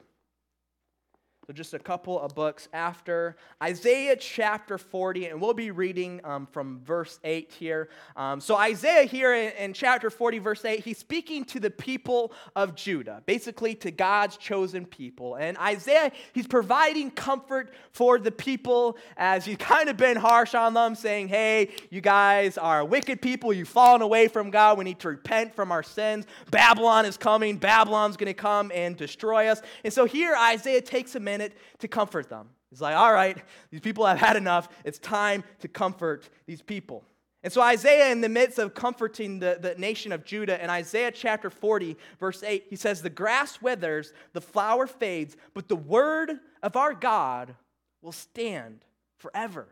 So, 1.46 1.52
just 1.52 1.74
a 1.74 1.80
couple 1.80 2.18
of 2.22 2.34
books 2.34 2.70
after 2.72 3.36
Isaiah 3.62 4.16
chapter 4.16 4.78
40, 4.78 5.26
and 5.26 5.42
we'll 5.42 5.54
be 5.54 5.72
reading 5.72 6.22
um, 6.24 6.48
from 6.50 6.80
verse 6.86 7.20
8 7.22 7.52
here. 7.52 7.90
Um, 8.16 8.40
so, 8.40 8.56
Isaiah 8.56 9.04
here 9.04 9.34
in, 9.34 9.52
in, 9.58 9.74
chapter 9.74 10.10
40, 10.10 10.40
verse 10.40 10.64
8, 10.64 10.80
he's 10.80 11.00
speaking 11.00 11.44
to 11.46 11.60
the 11.60 11.70
people 11.70 12.32
of 12.56 12.76
Judah, 12.76 13.24
basically 13.26 13.76
to 13.76 13.92
God's 13.92 14.38
chosen 14.38 14.86
people. 14.86 15.36
And 15.36 15.58
Isaiah, 15.58 16.14
he's 16.32 16.48
providing 16.48 17.12
comfort 17.12 17.74
for 17.92 18.20
the 18.20 18.32
people 18.32 18.96
as 19.18 19.44
he's 19.44 19.58
kind 19.60 19.90
of 19.90 19.98
been 19.98 20.16
harsh 20.16 20.56
on 20.56 20.74
them, 20.74 20.96
saying, 20.96 21.28
Hey, 21.28 21.72
you 21.90 22.00
guys 22.00 22.58
are 22.58 22.86
wicked 22.86 23.22
people. 23.22 23.52
You've 23.52 23.68
fallen 23.68 24.02
away 24.02 24.30
from 24.30 24.50
God. 24.50 24.78
We 24.78 24.86
need 24.86 25.00
to 25.00 25.10
repent 25.10 25.54
from 25.54 25.74
our 25.74 25.84
sins. 25.84 26.26
Babylon 26.52 27.06
is 27.06 27.18
coming. 27.18 27.58
Babylon's 27.58 28.16
going 28.16 28.28
to 28.28 28.34
come 28.34 28.72
and 28.74 28.96
destroy 28.96 29.48
us. 29.48 29.62
And 29.84 29.92
so, 29.92 30.06
here 30.06 30.38
Isaiah 30.38 30.80
takes 30.80 31.16
a 31.16 31.20
minute 31.20 31.33
minute 31.34 31.58
to 31.80 31.88
comfort 31.88 32.30
them. 32.30 32.50
He's 32.70 32.82
like, 32.82 32.96
all 32.96 33.14
right, 33.14 33.38
these 33.72 33.82
people 33.82 34.06
have 34.06 34.20
had 34.20 34.36
enough. 34.36 34.70
It's 34.84 35.00
time 35.00 35.44
to 35.60 35.68
comfort 35.68 36.30
these 36.46 36.62
people. 36.62 37.04
And 37.44 37.52
so, 37.52 37.62
Isaiah, 37.62 38.12
in 38.12 38.22
the 38.22 38.30
midst 38.30 38.58
of 38.58 38.74
comforting 38.74 39.40
the, 39.40 39.58
the 39.60 39.76
nation 39.76 40.14
of 40.14 40.24
Judah, 40.24 40.64
in 40.64 40.70
Isaiah 40.70 41.12
chapter 41.12 41.50
40, 41.50 41.98
verse 42.20 42.42
8, 42.42 42.68
he 42.70 42.78
says, 42.78 43.02
The 43.02 43.10
grass 43.10 43.62
withers, 43.62 44.14
the 44.32 44.40
flower 44.40 44.88
fades, 44.88 45.36
but 45.54 45.68
the 45.68 45.76
word 45.76 46.40
of 46.62 46.78
our 46.78 46.94
God 46.94 47.56
will 48.02 48.14
stand 48.14 48.86
forever. 49.18 49.68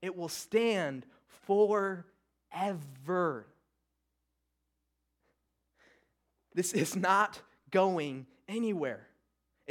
It 0.00 0.16
will 0.16 0.28
stand 0.28 1.06
forever. 1.46 3.46
This 6.54 6.72
is 6.72 6.96
not 6.96 7.40
going 7.70 8.26
anywhere. 8.48 9.06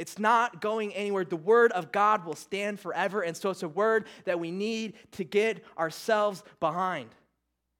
It's 0.02 0.18
not 0.18 0.60
going 0.60 0.92
anywhere. 0.94 1.24
The 1.24 1.36
word 1.36 1.70
of 1.70 1.92
God 1.92 2.26
will 2.26 2.34
stand 2.34 2.80
forever. 2.80 3.22
And 3.22 3.36
so 3.36 3.50
it's 3.50 3.62
a 3.62 3.68
word 3.68 4.06
that 4.24 4.40
we 4.40 4.50
need 4.50 4.94
to 5.12 5.22
get 5.22 5.64
ourselves 5.78 6.42
behind. 6.58 7.10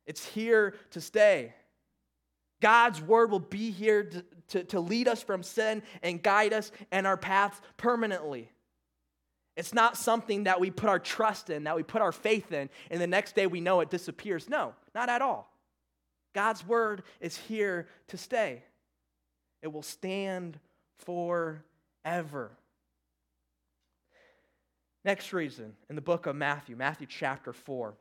It's 0.06 0.24
here 0.24 0.76
to 0.92 1.00
stay. 1.00 1.52
God's 2.60 3.02
word 3.02 3.32
will 3.32 3.40
be 3.40 3.72
here 3.72 4.04
to, 4.04 4.24
to, 4.50 4.64
to, 4.66 4.78
lead 4.78 5.08
us 5.08 5.20
from 5.20 5.42
sin 5.42 5.82
and 6.00 6.22
guide 6.22 6.52
us 6.52 6.70
and 6.92 7.08
our 7.08 7.16
paths 7.16 7.60
permanently. 7.76 8.52
It's 9.56 9.74
not 9.74 9.96
something 9.96 10.44
that 10.44 10.60
we 10.60 10.70
put 10.70 10.90
our 10.90 11.00
trust 11.00 11.50
in, 11.50 11.64
that 11.64 11.74
we 11.74 11.82
put 11.82 12.02
our 12.02 12.12
faith 12.12 12.52
in, 12.52 12.70
and 12.88 13.00
the 13.00 13.08
next 13.08 13.34
day 13.34 13.48
we 13.48 13.60
know 13.60 13.80
it 13.80 13.90
disappears. 13.90 14.48
No, 14.48 14.74
not 14.94 15.08
at 15.08 15.22
all. 15.22 15.52
God's 16.36 16.64
word 16.64 17.02
is 17.20 17.36
here 17.36 17.88
to 18.06 18.16
stay, 18.16 18.62
it 19.60 19.72
will 19.72 19.82
stand 19.82 20.60
for 21.00 21.64
ever. 22.04 22.50
Next 25.04 25.32
reason 25.32 25.74
in 25.90 25.96
the 25.96 26.02
book 26.02 26.26
of 26.26 26.36
Matthew, 26.36 26.76
Matthew 26.76 27.06
chapter 27.08 27.52
4, 27.52 27.94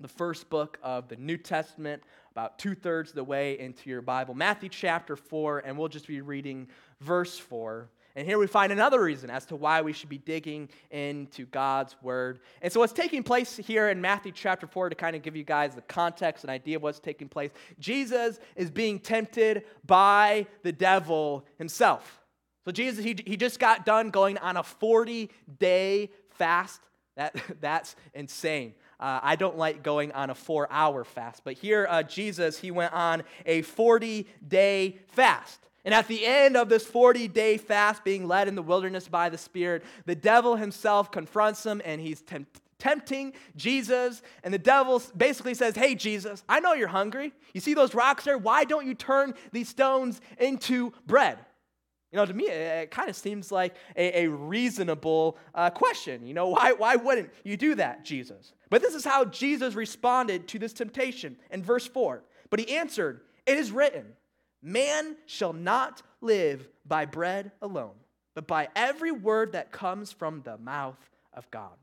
the 0.00 0.08
first 0.08 0.50
book 0.50 0.78
of 0.82 1.08
the 1.08 1.16
New 1.16 1.36
Testament, 1.36 2.02
about 2.32 2.58
two 2.58 2.74
thirds 2.74 3.10
of 3.10 3.16
the 3.16 3.24
way 3.24 3.58
into 3.58 3.88
your 3.88 4.02
Bible. 4.02 4.34
Matthew 4.34 4.68
chapter 4.68 5.16
4, 5.16 5.60
and 5.60 5.78
we'll 5.78 5.88
just 5.88 6.06
be 6.06 6.20
reading 6.20 6.68
verse 7.00 7.38
4. 7.38 7.88
And 8.16 8.26
here 8.26 8.38
we 8.38 8.46
find 8.46 8.72
another 8.72 9.02
reason 9.02 9.28
as 9.30 9.44
to 9.46 9.56
why 9.56 9.82
we 9.82 9.92
should 9.92 10.08
be 10.08 10.18
digging 10.18 10.70
into 10.90 11.44
God's 11.46 11.94
word. 12.02 12.40
And 12.62 12.72
so, 12.72 12.80
what's 12.80 12.94
taking 12.94 13.22
place 13.22 13.56
here 13.56 13.90
in 13.90 14.00
Matthew 14.00 14.32
chapter 14.32 14.66
4, 14.66 14.88
to 14.88 14.96
kind 14.96 15.14
of 15.14 15.22
give 15.22 15.36
you 15.36 15.44
guys 15.44 15.74
the 15.74 15.82
context 15.82 16.42
and 16.42 16.50
idea 16.50 16.76
of 16.76 16.82
what's 16.82 16.98
taking 16.98 17.28
place, 17.28 17.50
Jesus 17.78 18.40
is 18.56 18.70
being 18.70 18.98
tempted 18.98 19.64
by 19.86 20.46
the 20.62 20.72
devil 20.72 21.46
himself. 21.58 22.22
So 22.66 22.72
Jesus, 22.72 23.04
he, 23.04 23.16
he 23.24 23.36
just 23.36 23.60
got 23.60 23.86
done 23.86 24.10
going 24.10 24.38
on 24.38 24.56
a 24.56 24.62
40 24.64 25.30
day 25.60 26.10
fast. 26.30 26.80
That, 27.14 27.40
that's 27.60 27.94
insane. 28.12 28.74
Uh, 28.98 29.20
I 29.22 29.36
don't 29.36 29.56
like 29.56 29.84
going 29.84 30.10
on 30.12 30.30
a 30.30 30.34
four 30.34 30.66
hour 30.68 31.04
fast. 31.04 31.42
But 31.44 31.54
here, 31.54 31.86
uh, 31.88 32.02
Jesus, 32.02 32.58
he 32.58 32.72
went 32.72 32.92
on 32.92 33.22
a 33.46 33.62
40 33.62 34.26
day 34.46 34.98
fast. 35.06 35.60
And 35.84 35.94
at 35.94 36.08
the 36.08 36.26
end 36.26 36.56
of 36.56 36.68
this 36.68 36.84
40 36.84 37.28
day 37.28 37.56
fast, 37.56 38.02
being 38.02 38.26
led 38.26 38.48
in 38.48 38.56
the 38.56 38.62
wilderness 38.62 39.06
by 39.06 39.28
the 39.28 39.38
Spirit, 39.38 39.84
the 40.04 40.16
devil 40.16 40.56
himself 40.56 41.12
confronts 41.12 41.64
him 41.64 41.80
and 41.84 42.00
he's 42.00 42.20
tempt- 42.20 42.60
tempting 42.80 43.32
Jesus. 43.54 44.22
And 44.42 44.52
the 44.52 44.58
devil 44.58 45.00
basically 45.16 45.54
says, 45.54 45.76
Hey, 45.76 45.94
Jesus, 45.94 46.42
I 46.48 46.58
know 46.58 46.72
you're 46.72 46.88
hungry. 46.88 47.32
You 47.54 47.60
see 47.60 47.74
those 47.74 47.94
rocks 47.94 48.24
there? 48.24 48.38
Why 48.38 48.64
don't 48.64 48.88
you 48.88 48.94
turn 48.94 49.34
these 49.52 49.68
stones 49.68 50.20
into 50.40 50.92
bread? 51.06 51.38
You 52.16 52.22
know, 52.22 52.26
to 52.26 52.32
me, 52.32 52.44
it, 52.44 52.84
it 52.84 52.90
kind 52.90 53.10
of 53.10 53.14
seems 53.14 53.52
like 53.52 53.74
a, 53.94 54.22
a 54.24 54.30
reasonable 54.30 55.36
uh, 55.54 55.68
question. 55.68 56.26
You 56.26 56.32
know, 56.32 56.48
why, 56.48 56.72
why 56.72 56.96
wouldn't 56.96 57.28
you 57.44 57.58
do 57.58 57.74
that, 57.74 58.06
Jesus? 58.06 58.54
But 58.70 58.80
this 58.80 58.94
is 58.94 59.04
how 59.04 59.26
Jesus 59.26 59.74
responded 59.74 60.48
to 60.48 60.58
this 60.58 60.72
temptation 60.72 61.36
in 61.50 61.62
verse 61.62 61.86
4. 61.86 62.22
But 62.48 62.60
he 62.60 62.74
answered, 62.74 63.20
It 63.44 63.58
is 63.58 63.70
written, 63.70 64.06
Man 64.62 65.16
shall 65.26 65.52
not 65.52 66.00
live 66.22 66.66
by 66.86 67.04
bread 67.04 67.52
alone, 67.60 67.96
but 68.34 68.46
by 68.46 68.68
every 68.74 69.12
word 69.12 69.52
that 69.52 69.70
comes 69.70 70.10
from 70.10 70.40
the 70.40 70.56
mouth 70.56 71.10
of 71.34 71.50
God. 71.50 71.76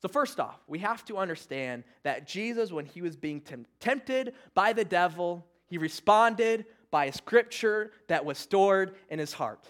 So, 0.00 0.06
first 0.06 0.38
off, 0.38 0.60
we 0.68 0.78
have 0.78 1.04
to 1.06 1.16
understand 1.16 1.82
that 2.04 2.28
Jesus, 2.28 2.70
when 2.70 2.86
he 2.86 3.02
was 3.02 3.16
being 3.16 3.42
tempted 3.80 4.32
by 4.54 4.72
the 4.72 4.84
devil, 4.84 5.44
he 5.66 5.76
responded 5.76 6.66
by 6.90 7.06
a 7.06 7.12
scripture 7.12 7.92
that 8.08 8.24
was 8.24 8.38
stored 8.38 8.94
in 9.08 9.18
his 9.18 9.32
heart. 9.32 9.64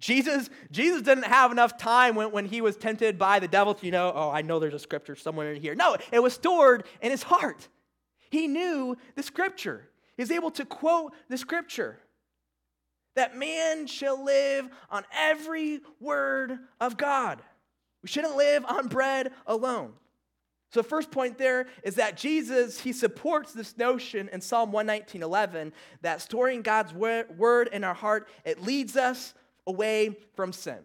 Jesus, 0.00 0.50
Jesus 0.72 1.00
didn't 1.02 1.26
have 1.26 1.52
enough 1.52 1.78
time 1.78 2.16
when, 2.16 2.32
when 2.32 2.44
he 2.44 2.60
was 2.60 2.76
tempted 2.76 3.18
by 3.18 3.38
the 3.38 3.46
devil 3.46 3.72
to, 3.74 3.86
you 3.86 3.92
know, 3.92 4.12
oh, 4.14 4.30
I 4.30 4.42
know 4.42 4.58
there's 4.58 4.74
a 4.74 4.78
scripture 4.78 5.14
somewhere 5.14 5.52
in 5.52 5.62
here. 5.62 5.76
No, 5.76 5.96
it 6.10 6.20
was 6.20 6.34
stored 6.34 6.84
in 7.00 7.12
his 7.12 7.22
heart. 7.22 7.68
He 8.28 8.48
knew 8.48 8.96
the 9.14 9.22
scripture. 9.22 9.88
He 10.16 10.22
was 10.22 10.32
able 10.32 10.50
to 10.52 10.64
quote 10.64 11.14
the 11.28 11.38
scripture 11.38 11.98
that 13.14 13.36
man 13.36 13.86
shall 13.86 14.24
live 14.24 14.68
on 14.90 15.04
every 15.14 15.80
word 16.00 16.58
of 16.80 16.96
God. 16.96 17.42
We 18.02 18.08
shouldn't 18.08 18.36
live 18.36 18.64
on 18.64 18.88
bread 18.88 19.32
alone. 19.46 19.92
So 20.72 20.80
the 20.80 20.88
first 20.88 21.10
point 21.10 21.36
there 21.36 21.66
is 21.82 21.96
that 21.96 22.16
Jesus, 22.16 22.80
he 22.80 22.94
supports 22.94 23.52
this 23.52 23.76
notion 23.76 24.30
in 24.32 24.40
Psalm 24.40 24.72
119, 24.72 25.22
11, 25.22 25.72
that 26.00 26.22
storing 26.22 26.62
God's 26.62 26.94
word 26.94 27.68
in 27.72 27.84
our 27.84 27.92
heart, 27.92 28.28
it 28.46 28.62
leads 28.62 28.96
us 28.96 29.34
away 29.66 30.16
from 30.34 30.52
sin. 30.52 30.78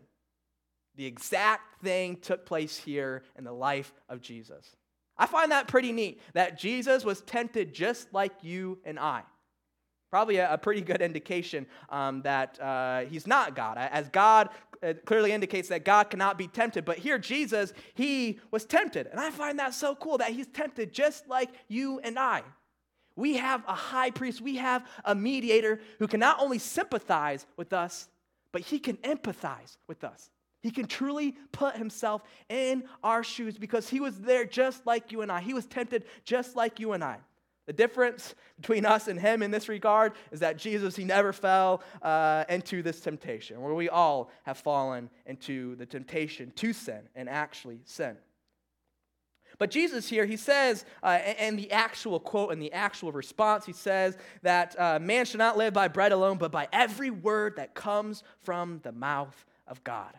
The 0.98 1.06
exact 1.06 1.82
thing 1.82 2.18
took 2.18 2.46
place 2.46 2.76
here 2.76 3.24
in 3.38 3.46
the 3.46 3.54
life 3.54 3.94
of 4.10 4.20
Jesus. 4.20 4.76
I 5.18 5.26
find 5.26 5.52
that 5.52 5.70
pretty 5.70 5.94
neat 5.94 6.22
that 6.34 6.60
Jesus 6.60 7.06
was 7.06 7.22
tempted 7.22 7.74
just 7.74 8.14
like 8.14 8.34
you 8.42 8.80
and 8.84 9.00
I. 9.00 9.24
Probably 10.10 10.38
a, 10.38 10.54
a 10.54 10.58
pretty 10.58 10.82
good 10.82 11.02
indication 11.02 11.66
um, 11.90 12.22
that 12.24 12.60
uh, 12.62 13.02
he's 13.02 13.28
not 13.28 13.56
God. 13.56 13.78
As 13.78 14.10
God 14.10 14.50
uh, 14.84 14.94
clearly 15.06 15.32
indicates 15.32 15.70
that 15.70 15.86
God 15.86 16.10
cannot 16.10 16.38
be 16.38 16.48
tempted. 16.48 16.86
But 16.86 16.98
here, 16.98 17.18
Jesus, 17.18 17.74
he 17.94 18.40
was 18.52 18.66
tempted. 18.66 19.08
And 19.08 19.20
I 19.20 19.32
find 19.32 19.60
that 19.60 19.74
so 19.74 19.96
cool 19.96 20.18
that 20.20 20.32
he's 20.32 20.48
tempted 20.48 20.94
just 20.94 21.28
like 21.28 21.50
you 21.68 22.00
and 22.00 22.18
I. 22.18 22.44
We 23.16 23.38
have 23.38 23.64
a 23.68 23.74
high 23.74 24.12
priest, 24.12 24.42
we 24.42 24.58
have 24.58 24.86
a 25.04 25.16
mediator 25.16 25.80
who 25.98 26.08
can 26.08 26.20
not 26.20 26.40
only 26.40 26.60
sympathize 26.60 27.48
with 27.58 27.74
us, 27.74 28.10
but 28.52 28.62
he 28.62 28.80
can 28.80 28.98
empathize 28.98 29.78
with 29.88 30.04
us. 30.04 30.30
He 30.62 30.72
can 30.72 30.86
truly 30.86 31.36
put 31.52 31.76
himself 31.76 32.24
in 32.50 32.84
our 33.04 33.24
shoes 33.24 33.58
because 33.58 33.90
he 33.90 34.00
was 34.00 34.20
there 34.20 34.46
just 34.46 34.86
like 34.86 35.12
you 35.12 35.22
and 35.22 35.32
I. 35.32 35.42
He 35.42 35.54
was 35.54 35.66
tempted 35.66 36.06
just 36.26 36.56
like 36.56 36.80
you 36.80 36.94
and 36.94 37.04
I. 37.04 37.18
The 37.68 37.74
difference 37.74 38.34
between 38.56 38.86
us 38.86 39.08
and 39.08 39.20
him 39.20 39.44
in 39.44 39.52
this 39.52 39.70
regard 39.70 40.14
is 40.32 40.40
that 40.40 40.58
Jesus, 40.58 40.96
he 40.96 41.04
never 41.04 41.34
fell 41.34 41.84
uh, 42.02 42.46
into 42.50 42.82
this 42.82 43.02
temptation, 43.02 43.62
where 43.62 43.74
we 43.74 43.90
all 43.90 44.32
have 44.44 44.58
fallen 44.58 45.10
into 45.26 45.76
the 45.76 45.86
temptation 45.86 46.52
to 46.56 46.74
sin 46.74 47.02
and 47.14 47.30
actually 47.30 47.82
sin. 47.84 48.18
But 49.60 49.72
Jesus 49.72 50.08
here, 50.08 50.26
he 50.26 50.38
says, 50.38 50.86
uh, 51.04 51.08
and 51.08 51.58
the 51.58 51.72
actual 51.72 52.20
quote 52.20 52.52
and 52.52 52.62
the 52.62 52.72
actual 52.72 53.12
response, 53.12 53.66
he 53.66 53.74
says 53.74 54.18
that 54.44 54.80
uh, 54.80 55.00
man 55.00 55.26
should 55.26 55.40
not 55.40 55.58
live 55.58 55.74
by 55.74 55.88
bread 55.88 56.12
alone, 56.12 56.38
but 56.38 56.52
by 56.52 56.68
every 56.72 57.10
word 57.10 57.58
that 57.58 57.74
comes 57.74 58.24
from 58.44 58.80
the 58.84 58.92
mouth 58.92 59.46
of 59.68 59.84
God. 59.84 60.14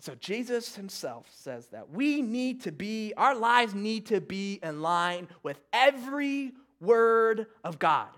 So 0.00 0.14
Jesus 0.14 0.74
himself 0.76 1.26
says 1.30 1.66
that 1.68 1.90
we 1.90 2.22
need 2.22 2.62
to 2.62 2.72
be, 2.72 3.12
our 3.18 3.34
lives 3.34 3.74
need 3.74 4.06
to 4.06 4.20
be 4.20 4.58
in 4.62 4.80
line 4.80 5.28
with 5.42 5.60
every 5.72 6.52
word 6.80 7.46
of 7.62 7.78
God. 7.78 8.08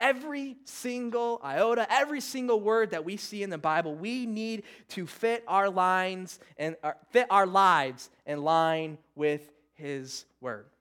Every 0.00 0.56
single 0.64 1.40
iota, 1.44 1.86
every 1.90 2.20
single 2.20 2.58
word 2.58 2.90
that 2.90 3.04
we 3.04 3.18
see 3.18 3.42
in 3.42 3.50
the 3.50 3.58
Bible, 3.58 3.94
we 3.94 4.26
need 4.26 4.64
to 4.88 5.06
fit 5.06 5.44
our 5.46 5.68
lines 5.70 6.40
and 6.56 6.74
uh, 6.82 6.92
fit 7.10 7.26
our 7.30 7.46
lives 7.46 8.10
in 8.26 8.42
line 8.42 8.98
with 9.14 9.52
His 9.74 10.24
word. 10.40 10.71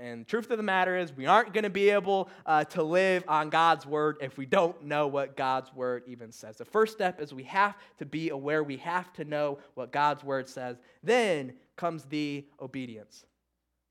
And 0.00 0.22
the 0.22 0.24
truth 0.24 0.50
of 0.50 0.56
the 0.56 0.62
matter 0.62 0.96
is, 0.96 1.14
we 1.14 1.26
aren't 1.26 1.52
going 1.52 1.64
to 1.64 1.70
be 1.70 1.90
able 1.90 2.30
uh, 2.46 2.64
to 2.64 2.82
live 2.82 3.22
on 3.28 3.50
God's 3.50 3.84
word 3.84 4.16
if 4.22 4.38
we 4.38 4.46
don't 4.46 4.82
know 4.82 5.06
what 5.06 5.36
God's 5.36 5.74
word 5.74 6.04
even 6.06 6.32
says. 6.32 6.56
The 6.56 6.64
first 6.64 6.94
step 6.94 7.20
is 7.20 7.34
we 7.34 7.42
have 7.44 7.76
to 7.98 8.06
be 8.06 8.30
aware, 8.30 8.64
we 8.64 8.78
have 8.78 9.12
to 9.14 9.24
know 9.26 9.58
what 9.74 9.92
God's 9.92 10.24
word 10.24 10.48
says. 10.48 10.78
Then 11.02 11.52
comes 11.76 12.04
the 12.04 12.46
obedience. 12.62 13.26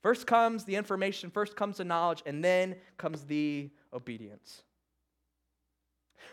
First 0.02 0.26
comes 0.26 0.63
the 0.63 0.76
information, 0.76 1.30
first 1.30 1.56
comes 1.56 1.78
the 1.78 1.84
knowledge, 1.84 2.24
and 2.26 2.43
then 2.43 2.76
comes 2.98 3.26
the 3.26 3.69
obedience. 3.93 4.63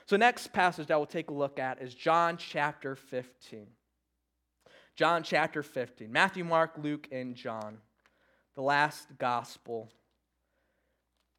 So, 0.06 0.16
next 0.16 0.54
passage 0.54 0.86
that 0.86 0.96
we'll 0.96 1.06
take 1.06 1.28
a 1.28 1.34
look 1.34 1.58
at 1.58 1.82
is 1.82 1.94
John 1.94 2.38
chapter 2.38 2.96
15. 2.96 3.66
John 4.94 5.22
chapter 5.22 5.62
15. 5.62 6.10
Matthew, 6.10 6.44
Mark, 6.44 6.72
Luke, 6.78 7.08
and 7.12 7.34
John. 7.34 7.78
The 8.56 8.62
last 8.62 9.06
gospel 9.18 9.90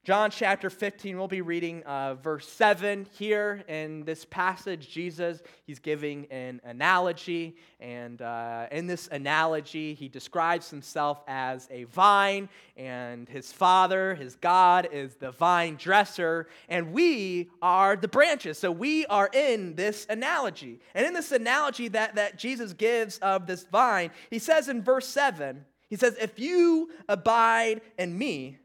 John 0.07 0.31
chapter 0.31 0.69
15, 0.69 1.17
we'll 1.17 1.27
be 1.27 1.41
reading 1.41 1.83
uh, 1.83 2.13
verse 2.13 2.47
7 2.47 3.07
here 3.17 3.65
in 3.67 4.05
this 4.05 4.23
passage. 4.23 4.89
Jesus, 4.89 5.41
he's 5.65 5.79
giving 5.79 6.27
an 6.31 6.61
analogy, 6.63 7.57
and 7.81 8.21
uh, 8.21 8.67
in 8.71 8.87
this 8.87 9.09
analogy, 9.11 9.95
he 9.95 10.07
describes 10.07 10.69
himself 10.69 11.21
as 11.27 11.67
a 11.69 11.83
vine, 11.83 12.47
and 12.77 13.27
his 13.27 13.51
father, 13.51 14.15
his 14.15 14.37
God, 14.37 14.87
is 14.93 15.15
the 15.15 15.31
vine 15.31 15.75
dresser, 15.75 16.47
and 16.69 16.93
we 16.93 17.49
are 17.61 17.97
the 17.97 18.07
branches. 18.07 18.57
So 18.57 18.71
we 18.71 19.05
are 19.07 19.29
in 19.33 19.75
this 19.75 20.05
analogy. 20.09 20.79
And 20.95 21.05
in 21.05 21.13
this 21.13 21.33
analogy 21.33 21.89
that, 21.89 22.15
that 22.15 22.37
Jesus 22.37 22.71
gives 22.71 23.17
of 23.17 23.45
this 23.45 23.65
vine, 23.65 24.11
he 24.29 24.39
says 24.39 24.69
in 24.69 24.81
verse 24.81 25.09
7, 25.09 25.65
he 25.89 25.95
says, 25.95 26.15
If 26.19 26.39
you 26.39 26.89
abide 27.07 27.81
in 27.97 28.17
me, 28.17 28.59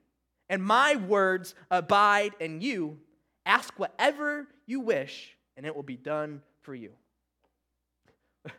and 0.53 0.63
my 0.63 0.97
words 0.97 1.55
abide 1.71 2.35
in 2.39 2.61
you. 2.61 2.99
Ask 3.47 3.79
whatever 3.79 4.47
you 4.67 4.81
wish, 4.81 5.35
and 5.57 5.65
it 5.65 5.75
will 5.75 5.83
be 5.83 5.97
done 5.97 6.43
for 6.61 6.75
you. 6.75 6.91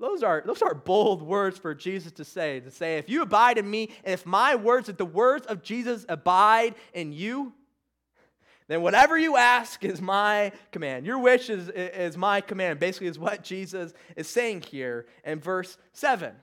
Those 0.00 0.22
are, 0.22 0.42
those 0.46 0.62
are 0.62 0.72
bold 0.72 1.20
words 1.20 1.58
for 1.58 1.74
Jesus 1.74 2.12
to 2.12 2.24
say. 2.24 2.60
To 2.60 2.70
say, 2.70 2.96
if 2.96 3.10
you 3.10 3.20
abide 3.20 3.58
in 3.58 3.70
me, 3.70 3.90
and 4.04 4.14
if 4.14 4.24
my 4.24 4.54
words, 4.54 4.88
if 4.88 4.96
the 4.96 5.04
words 5.04 5.46
of 5.46 5.62
Jesus 5.62 6.06
abide 6.08 6.76
in 6.94 7.12
you, 7.12 7.52
then 8.66 8.80
whatever 8.80 9.18
you 9.18 9.36
ask 9.36 9.84
is 9.84 10.00
my 10.00 10.50
command. 10.72 11.04
Your 11.04 11.18
wish 11.18 11.50
is, 11.50 11.68
is 11.68 12.16
my 12.16 12.40
command, 12.40 12.80
basically, 12.80 13.08
is 13.08 13.18
what 13.18 13.44
Jesus 13.44 13.92
is 14.16 14.28
saying 14.28 14.62
here 14.62 15.04
in 15.24 15.40
verse 15.40 15.76
7. 15.92 16.34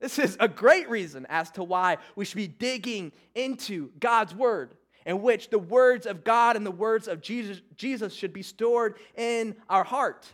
This 0.00 0.18
is 0.18 0.36
a 0.38 0.48
great 0.48 0.88
reason 0.88 1.26
as 1.28 1.50
to 1.52 1.64
why 1.64 1.98
we 2.14 2.24
should 2.24 2.36
be 2.36 2.46
digging 2.46 3.12
into 3.34 3.90
God's 3.98 4.34
word, 4.34 4.74
in 5.04 5.22
which 5.22 5.50
the 5.50 5.58
words 5.58 6.06
of 6.06 6.22
God 6.22 6.56
and 6.56 6.64
the 6.64 6.70
words 6.70 7.08
of 7.08 7.20
Jesus, 7.20 7.60
Jesus 7.76 8.12
should 8.14 8.32
be 8.32 8.42
stored 8.42 8.96
in 9.16 9.56
our 9.68 9.84
heart. 9.84 10.26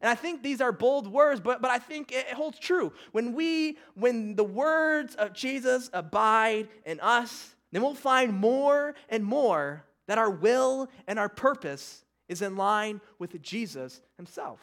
And 0.00 0.08
I 0.08 0.14
think 0.14 0.42
these 0.42 0.62
are 0.62 0.72
bold 0.72 1.06
words, 1.06 1.40
but, 1.40 1.60
but 1.60 1.70
I 1.70 1.78
think 1.78 2.10
it 2.10 2.28
holds 2.28 2.58
true. 2.58 2.92
When 3.12 3.34
we, 3.34 3.76
when 3.94 4.34
the 4.34 4.44
words 4.44 5.14
of 5.14 5.34
Jesus 5.34 5.90
abide 5.92 6.68
in 6.86 7.00
us, 7.00 7.54
then 7.72 7.82
we'll 7.82 7.94
find 7.94 8.32
more 8.32 8.94
and 9.10 9.22
more 9.22 9.84
that 10.08 10.16
our 10.16 10.30
will 10.30 10.88
and 11.06 11.18
our 11.18 11.28
purpose 11.28 12.04
is 12.28 12.40
in 12.40 12.56
line 12.56 13.00
with 13.18 13.40
Jesus 13.42 14.00
himself. 14.16 14.60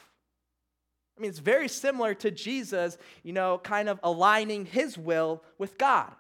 I 1.18 1.22
mean, 1.22 1.30
it's 1.30 1.40
very 1.40 1.68
similar 1.68 2.14
to 2.16 2.30
Jesus, 2.30 2.98
you 3.24 3.34
know, 3.34 3.58
kind 3.58 3.90
of 3.90 4.00
aligning 4.04 4.66
his 4.66 4.98
will 4.98 5.44
with 5.58 5.78
God. 5.78 6.12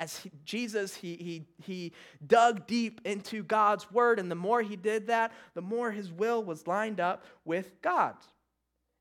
As 0.00 0.18
he, 0.18 0.30
Jesus, 0.44 0.94
he, 0.94 1.16
he, 1.16 1.46
he 1.62 1.92
dug 2.26 2.66
deep 2.66 3.00
into 3.04 3.42
God's 3.42 3.90
word, 3.92 4.18
and 4.18 4.30
the 4.30 4.34
more 4.34 4.62
he 4.62 4.76
did 4.76 5.06
that, 5.08 5.32
the 5.54 5.62
more 5.62 5.90
his 5.90 6.10
will 6.10 6.42
was 6.42 6.66
lined 6.66 7.00
up 7.00 7.24
with 7.44 7.80
God's. 7.82 8.26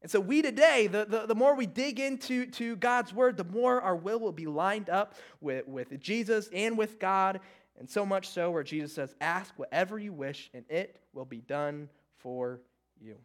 And 0.03 0.11
so, 0.11 0.19
we 0.19 0.41
today, 0.41 0.87
the, 0.87 1.05
the, 1.05 1.25
the, 1.27 1.35
more 1.35 1.55
we 1.55 1.65
dig 1.65 1.97
into 1.97 2.45
to 2.47 2.75
God's 2.75 3.13
word, 3.13 3.37
the 3.37 3.45
more 3.45 3.81
our 3.81 3.95
will 3.95 4.19
will 4.19 4.33
be 4.33 4.45
lined 4.45 4.89
up 4.89 5.15
with, 5.39 5.65
with 5.65 5.97
Jesus 6.01 6.49
and 6.53 6.77
with 6.77 6.99
God. 6.99 7.39
And 7.79 7.89
so 7.89 8.05
much 8.05 8.27
so, 8.27 8.51
where 8.51 8.63
Jesus 8.63 8.93
says, 8.93 9.15
Ask 9.21 9.53
whatever 9.55 9.97
you 9.97 10.11
wish, 10.11 10.51
and 10.53 10.65
it 10.69 10.99
will 11.13 11.25
be 11.25 11.39
done 11.39 11.89
for 12.17 12.59
you. 12.99 13.15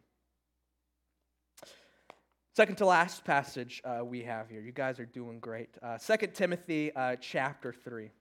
Second 2.59 2.75
to 2.75 2.85
last 2.85 3.23
passage 3.23 3.81
uh, 3.85 4.03
we 4.03 4.21
have 4.21 4.49
here. 4.49 4.59
You 4.59 4.73
guys 4.73 4.99
are 4.99 5.05
doing 5.05 5.39
great. 5.39 5.69
Uh, 5.81 5.97
2 5.97 6.27
Timothy 6.33 6.93
uh, 6.93 7.15
chapter 7.15 7.71
3. 7.71 8.11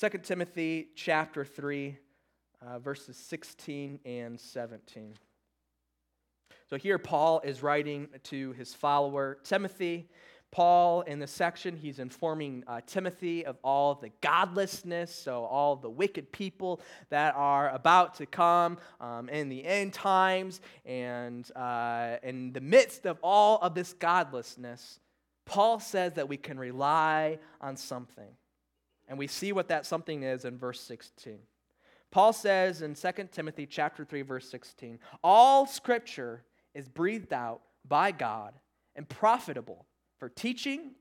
2 0.00 0.08
Timothy 0.22 0.88
chapter 0.96 1.44
3, 1.44 1.98
uh, 2.62 2.78
verses 2.78 3.18
16 3.18 4.00
and 4.06 4.40
17. 4.40 5.12
So 6.70 6.78
here, 6.78 6.96
Paul 6.96 7.42
is 7.44 7.62
writing 7.62 8.08
to 8.22 8.52
his 8.52 8.72
follower 8.72 9.36
Timothy. 9.44 10.08
Paul, 10.50 11.02
in 11.02 11.18
this 11.18 11.30
section, 11.30 11.76
he's 11.76 11.98
informing 11.98 12.64
uh, 12.66 12.80
Timothy 12.86 13.44
of 13.44 13.56
all 13.62 13.94
the 13.94 14.10
godlessness, 14.22 15.14
so 15.14 15.44
all 15.44 15.76
the 15.76 15.90
wicked 15.90 16.32
people 16.32 16.80
that 17.10 17.34
are 17.36 17.68
about 17.70 18.14
to 18.16 18.26
come 18.26 18.78
um, 19.00 19.28
in 19.28 19.50
the 19.50 19.64
end 19.64 19.92
times. 19.92 20.60
And 20.86 21.50
uh, 21.54 22.16
in 22.22 22.52
the 22.52 22.62
midst 22.62 23.04
of 23.04 23.18
all 23.22 23.58
of 23.58 23.74
this 23.74 23.92
godlessness, 23.92 25.00
Paul 25.44 25.80
says 25.80 26.14
that 26.14 26.28
we 26.28 26.38
can 26.38 26.58
rely 26.58 27.38
on 27.60 27.76
something. 27.76 28.30
And 29.06 29.18
we 29.18 29.26
see 29.26 29.52
what 29.52 29.68
that 29.68 29.86
something 29.86 30.22
is 30.22 30.44
in 30.44 30.58
verse 30.58 30.80
16. 30.80 31.38
Paul 32.10 32.32
says 32.32 32.80
in 32.80 32.94
2 32.94 33.10
Timothy 33.32 33.66
chapter 33.66 34.04
3 34.04 34.22
verse 34.22 34.48
16, 34.48 34.98
all 35.22 35.66
scripture 35.66 36.42
is 36.74 36.88
breathed 36.88 37.34
out 37.34 37.60
by 37.86 38.12
God 38.12 38.54
and 38.96 39.06
profitable 39.08 39.86
for 40.18 40.28
teaching, 40.28 40.92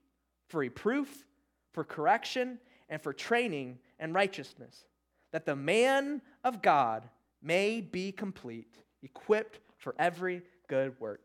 for 0.47 0.60
reproof, 0.60 1.25
for 1.73 1.84
correction, 1.84 2.60
and 2.89 3.01
for 3.01 3.13
training 3.13 3.80
in 3.99 4.13
righteousness, 4.13 4.86
that 5.32 5.45
the 5.45 5.56
man 5.56 6.21
of 6.43 6.62
God 6.62 7.10
may 7.41 7.82
be 7.82 8.12
complete, 8.12 8.77
equipped 9.03 9.60
for 9.77 9.93
every 9.99 10.41
good 10.67 10.99
work. 10.99 11.21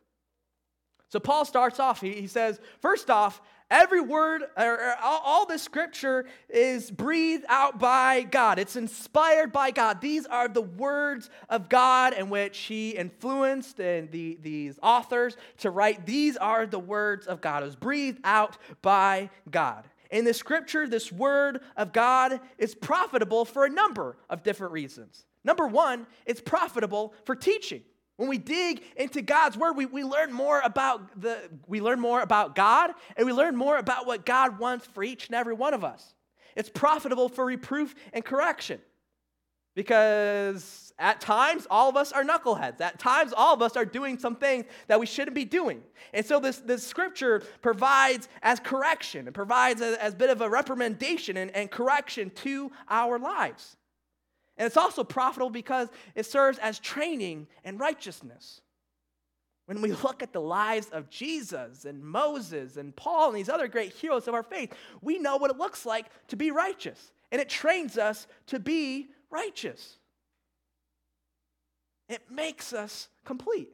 So 1.09 1.21
Paul 1.21 1.45
starts 1.45 1.79
off, 1.79 2.01
he, 2.01 2.13
he 2.13 2.27
says, 2.27 2.61
first 2.81 3.11
off, 3.11 3.43
every 3.73 4.01
word, 4.01 4.45
or, 4.57 4.95
all, 5.03 5.47
this 5.47 5.63
scripture 5.63 6.27
is 6.49 6.91
breathed 6.91 7.45
out 7.49 7.81
by 7.81 8.23
God. 8.23 8.59
It's 8.59 8.77
inspired 8.77 9.53
by 9.53 9.73
God. 9.73 10.01
These 10.01 10.27
are 10.27 10.47
the 10.47 10.63
words 10.63 11.31
of 11.49 11.69
God 11.69 12.13
in 12.13 12.29
which 12.29 12.59
he 12.59 12.91
influenced 12.91 13.81
and 13.81 14.11
the, 14.13 14.39
these 14.41 14.79
authors 14.83 15.37
to 15.59 15.71
write. 15.71 16.07
These 16.07 16.37
are 16.37 16.67
the 16.67 16.79
words 16.79 17.27
of 17.27 17.41
God. 17.41 17.63
It 17.63 17.67
was 17.67 17.77
breathed 17.77 18.21
out 18.23 18.59
by 18.83 19.31
God. 19.51 19.89
In 20.11 20.27
the 20.27 20.35
scripture, 20.35 20.87
this 20.87 21.11
word 21.11 21.61
of 21.77 21.93
God 21.93 22.39
is 22.59 22.75
profitable 22.75 23.47
for 23.47 23.65
a 23.65 23.71
number 23.71 24.19
of 24.29 24.43
different 24.43 24.75
reasons. 24.75 25.25
Number 25.43 25.67
one, 25.67 26.07
it's 26.27 26.41
profitable 26.41 27.15
for 27.25 27.35
teaching. 27.35 27.83
When 28.23 28.29
we 28.29 28.39
dig 28.39 28.85
into 28.95 29.21
God's 29.21 29.57
word, 29.57 29.73
we, 29.73 29.85
we 29.85 30.05
learn 30.05 30.33
more 30.33 30.61
about 30.61 31.21
the 31.21 31.41
we 31.67 31.81
learn 31.81 31.99
more 31.99 32.21
about 32.21 32.55
God 32.55 32.93
and 33.17 33.27
we 33.27 33.33
learn 33.33 33.57
more 33.57 33.79
about 33.79 34.07
what 34.07 34.25
God 34.25 34.61
wants 34.61 34.87
for 34.87 35.03
each 35.03 35.27
and 35.27 35.35
every 35.35 35.55
one 35.55 35.75
of 35.75 35.83
us. 35.83 36.15
It's 36.55 36.69
profitable 36.69 37.29
for 37.29 37.45
reproof 37.45 37.97
and 38.13 38.25
correction. 38.25 38.79
Because 39.75 40.95
at 41.01 41.21
times 41.21 41.67
all 41.69 41.89
of 41.89 41.97
us 41.97 42.13
are 42.13 42.23
knuckleheads. 42.23 42.81
At 42.81 43.01
times 43.01 43.33
all 43.37 43.55
of 43.55 43.61
us 43.61 43.77
are 43.77 43.85
doing 43.85 44.17
some 44.17 44.37
things 44.37 44.67
that 44.87 45.01
we 45.01 45.07
shouldn't 45.07 45.35
be 45.35 45.45
doing. 45.45 45.83
And 46.15 46.25
so 46.25 46.39
this, 46.39 46.59
this 46.59 46.87
scripture 46.87 47.43
provides 47.61 48.29
as 48.41 48.61
correction, 48.61 49.27
it 49.27 49.35
provides 49.35 49.81
as, 49.81 49.97
as 49.97 50.13
a 50.13 50.17
bit 50.17 50.31
of 50.31 50.43
a 50.43 50.49
reprimandation 50.49 51.35
and, 51.35 51.51
and 51.57 51.73
correction 51.73 52.31
to 52.37 52.71
our 52.89 53.19
lives. 53.19 53.77
And 54.63 54.69
it's 54.69 54.77
also 54.77 55.03
profitable 55.03 55.51
because 55.51 55.89
it 56.15 56.25
serves 56.25 56.57
as 56.59 56.79
training 56.79 57.49
in 57.65 57.79
righteousness. 57.79 58.61
When 59.67 59.83
we 59.83 59.91
look 59.91 60.23
at 60.23 60.33
the 60.33 60.41
lives 60.41 60.89
of 60.91 61.11
Jesus 61.11 61.85
and 61.85 62.01
Moses 62.01 62.77
and 62.77 62.95
Paul 62.95 63.31
and 63.31 63.37
these 63.37 63.49
other 63.49 63.67
great 63.67 63.93
heroes 63.93 64.29
of 64.29 64.35
our 64.35 64.45
faith, 64.45 64.73
we 65.01 65.19
know 65.19 65.37
what 65.37 65.51
it 65.51 65.59
looks 65.59 65.85
like 65.85 66.07
to 66.29 66.37
be 66.37 66.53
righteous. 66.53 67.11
And 67.33 67.41
it 67.41 67.49
trains 67.49 67.99
us 67.99 68.29
to 68.47 68.61
be 68.61 69.09
righteous. 69.31 69.99
It 72.09 72.31
makes 72.31 72.73
us 72.73 73.09
complete. 73.25 73.73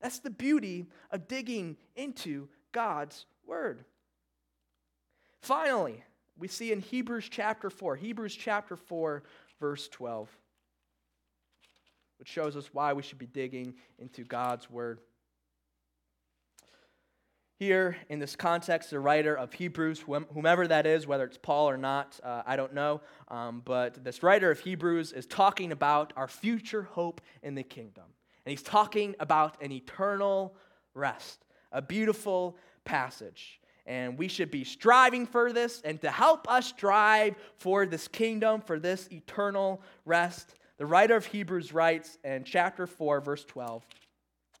That's 0.00 0.20
the 0.20 0.30
beauty 0.30 0.86
of 1.10 1.28
digging 1.28 1.76
into 1.94 2.48
God's 2.72 3.26
Word. 3.46 3.84
Finally, 5.42 6.02
we 6.38 6.48
see 6.48 6.72
in 6.72 6.80
Hebrews 6.80 7.28
chapter 7.28 7.68
4, 7.68 7.96
Hebrews 7.96 8.34
chapter 8.34 8.76
4, 8.76 9.24
verse 9.60 9.88
12, 9.88 10.28
which 12.18 12.28
shows 12.28 12.56
us 12.56 12.70
why 12.72 12.92
we 12.92 13.02
should 13.02 13.18
be 13.18 13.26
digging 13.26 13.74
into 13.98 14.24
God's 14.24 14.70
word. 14.70 15.00
Here, 17.58 17.96
in 18.08 18.20
this 18.20 18.36
context, 18.36 18.90
the 18.90 19.00
writer 19.00 19.36
of 19.36 19.52
Hebrews, 19.52 20.04
whomever 20.32 20.68
that 20.68 20.86
is, 20.86 21.08
whether 21.08 21.24
it's 21.24 21.38
Paul 21.38 21.68
or 21.68 21.76
not, 21.76 22.18
uh, 22.22 22.42
I 22.46 22.54
don't 22.54 22.72
know, 22.72 23.00
um, 23.26 23.62
but 23.64 24.04
this 24.04 24.22
writer 24.22 24.52
of 24.52 24.60
Hebrews 24.60 25.10
is 25.10 25.26
talking 25.26 25.72
about 25.72 26.12
our 26.16 26.28
future 26.28 26.82
hope 26.82 27.20
in 27.42 27.56
the 27.56 27.64
kingdom. 27.64 28.04
And 28.46 28.50
he's 28.50 28.62
talking 28.62 29.16
about 29.18 29.60
an 29.60 29.72
eternal 29.72 30.54
rest, 30.94 31.44
a 31.72 31.82
beautiful 31.82 32.56
passage. 32.84 33.60
And 33.88 34.16
we 34.18 34.28
should 34.28 34.50
be 34.50 34.64
striving 34.64 35.26
for 35.26 35.50
this, 35.50 35.80
and 35.82 36.00
to 36.02 36.10
help 36.10 36.48
us 36.48 36.66
strive 36.66 37.34
for 37.56 37.86
this 37.86 38.06
kingdom, 38.06 38.60
for 38.60 38.78
this 38.78 39.08
eternal 39.10 39.80
rest, 40.04 40.54
the 40.78 40.86
writer 40.86 41.16
of 41.16 41.26
Hebrews 41.26 41.72
writes 41.72 42.18
in 42.22 42.44
chapter 42.44 42.86
4, 42.86 43.20
verse 43.20 43.44
12 43.44 43.84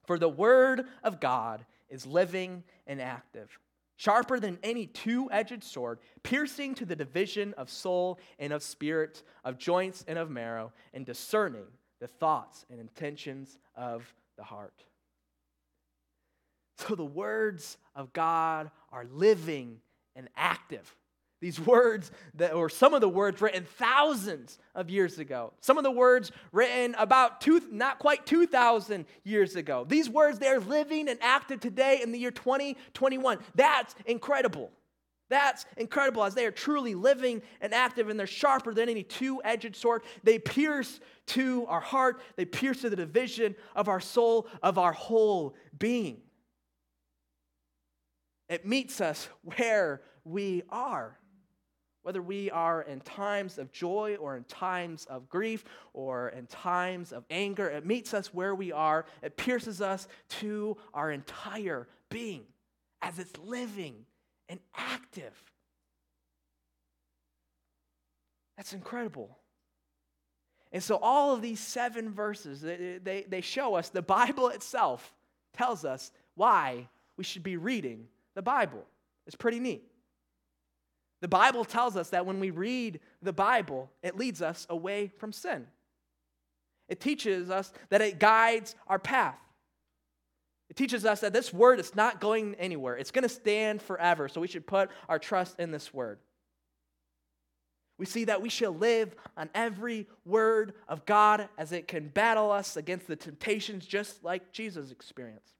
For 0.06 0.18
the 0.18 0.28
word 0.28 0.86
of 1.04 1.20
God 1.20 1.64
is 1.88 2.06
living 2.06 2.64
and 2.86 3.00
active, 3.00 3.56
sharper 3.96 4.40
than 4.40 4.58
any 4.64 4.86
two 4.86 5.28
edged 5.30 5.62
sword, 5.62 6.00
piercing 6.24 6.74
to 6.74 6.84
the 6.84 6.96
division 6.96 7.54
of 7.56 7.70
soul 7.70 8.18
and 8.38 8.52
of 8.52 8.64
spirit, 8.64 9.22
of 9.44 9.58
joints 9.58 10.04
and 10.08 10.18
of 10.18 10.28
marrow, 10.28 10.72
and 10.92 11.06
discerning 11.06 11.66
the 12.00 12.08
thoughts 12.08 12.66
and 12.68 12.80
intentions 12.80 13.58
of 13.76 14.12
the 14.36 14.44
heart. 14.44 14.84
So 16.78 16.94
the 16.94 17.04
words 17.04 17.76
of 17.94 18.12
God 18.12 18.70
are 18.92 19.04
living 19.12 19.80
and 20.14 20.28
active. 20.36 20.94
These 21.40 21.60
words, 21.60 22.10
that, 22.34 22.52
or 22.52 22.68
some 22.68 22.94
of 22.94 23.00
the 23.00 23.08
words 23.08 23.40
written 23.40 23.64
thousands 23.64 24.58
of 24.74 24.90
years 24.90 25.18
ago. 25.18 25.52
Some 25.60 25.78
of 25.78 25.84
the 25.84 25.90
words 25.90 26.32
written 26.50 26.96
about 26.98 27.40
two, 27.40 27.62
not 27.70 28.00
quite 28.00 28.26
2,000 28.26 29.06
years 29.22 29.54
ago. 29.54 29.86
These 29.88 30.10
words, 30.10 30.38
they're 30.38 30.58
living 30.58 31.08
and 31.08 31.18
active 31.22 31.60
today 31.60 32.00
in 32.02 32.10
the 32.10 32.18
year 32.18 32.32
2021. 32.32 33.38
That's 33.54 33.94
incredible. 34.06 34.72
That's 35.28 35.66
incredible 35.76 36.24
as 36.24 36.34
they 36.34 36.46
are 36.46 36.50
truly 36.50 36.94
living 36.94 37.42
and 37.60 37.74
active 37.74 38.08
and 38.08 38.18
they're 38.18 38.26
sharper 38.26 38.72
than 38.72 38.88
any 38.88 39.02
two 39.02 39.40
edged 39.44 39.76
sword. 39.76 40.02
They 40.24 40.38
pierce 40.38 41.00
to 41.26 41.66
our 41.68 41.80
heart, 41.80 42.20
they 42.36 42.46
pierce 42.46 42.80
to 42.80 42.90
the 42.90 42.96
division 42.96 43.54
of 43.76 43.88
our 43.88 44.00
soul, 44.00 44.48
of 44.62 44.78
our 44.78 44.92
whole 44.92 45.54
being. 45.78 46.22
It 48.48 48.66
meets 48.66 49.00
us 49.00 49.28
where 49.42 50.02
we 50.24 50.62
are 50.70 51.18
whether 52.08 52.22
we 52.22 52.50
are 52.50 52.80
in 52.80 53.00
times 53.00 53.58
of 53.58 53.70
joy 53.70 54.16
or 54.18 54.34
in 54.34 54.44
times 54.44 55.04
of 55.10 55.28
grief 55.28 55.62
or 55.92 56.30
in 56.30 56.46
times 56.46 57.12
of 57.12 57.22
anger, 57.28 57.68
it 57.68 57.84
meets 57.84 58.14
us 58.14 58.32
where 58.32 58.54
we 58.54 58.72
are. 58.72 59.04
It 59.20 59.36
pierces 59.36 59.82
us 59.82 60.08
to 60.40 60.78
our 60.94 61.12
entire 61.12 61.86
being 62.08 62.44
as 63.02 63.18
it's 63.18 63.36
living 63.44 64.06
and 64.48 64.58
active. 64.74 65.34
That's 68.56 68.72
incredible. 68.72 69.36
And 70.72 70.82
so, 70.82 70.96
all 70.96 71.34
of 71.34 71.42
these 71.42 71.60
seven 71.60 72.10
verses, 72.10 72.62
they, 72.62 73.00
they, 73.04 73.26
they 73.28 73.40
show 73.42 73.74
us 73.74 73.90
the 73.90 74.00
Bible 74.00 74.48
itself 74.48 75.14
tells 75.54 75.84
us 75.84 76.10
why 76.36 76.88
we 77.18 77.24
should 77.24 77.42
be 77.42 77.58
reading 77.58 78.08
the 78.38 78.42
Bible. 78.42 78.84
It's 79.26 79.34
pretty 79.34 79.58
neat. 79.58 79.82
The 81.22 81.26
Bible 81.26 81.64
tells 81.64 81.96
us 81.96 82.10
that 82.10 82.24
when 82.24 82.38
we 82.38 82.50
read 82.50 83.00
the 83.20 83.32
Bible, 83.32 83.90
it 84.00 84.16
leads 84.16 84.40
us 84.40 84.64
away 84.70 85.10
from 85.18 85.32
sin. 85.32 85.66
It 86.88 87.00
teaches 87.00 87.50
us 87.50 87.72
that 87.90 88.00
it 88.00 88.20
guides 88.20 88.76
our 88.86 89.00
path. 89.00 89.34
It 90.70 90.76
teaches 90.76 91.04
us 91.04 91.18
that 91.22 91.32
this 91.32 91.52
word 91.52 91.80
is 91.80 91.96
not 91.96 92.20
going 92.20 92.54
anywhere, 92.60 92.96
it's 92.96 93.10
going 93.10 93.24
to 93.24 93.28
stand 93.28 93.82
forever. 93.82 94.28
So 94.28 94.40
we 94.40 94.46
should 94.46 94.68
put 94.68 94.88
our 95.08 95.18
trust 95.18 95.58
in 95.58 95.72
this 95.72 95.92
word. 95.92 96.20
We 97.98 98.06
see 98.06 98.26
that 98.26 98.40
we 98.40 98.50
shall 98.50 98.70
live 98.70 99.16
on 99.36 99.50
every 99.52 100.06
word 100.24 100.74
of 100.86 101.04
God 101.06 101.48
as 101.58 101.72
it 101.72 101.88
can 101.88 102.06
battle 102.06 102.52
us 102.52 102.76
against 102.76 103.08
the 103.08 103.16
temptations 103.16 103.84
just 103.84 104.22
like 104.22 104.52
Jesus 104.52 104.92
experienced. 104.92 105.57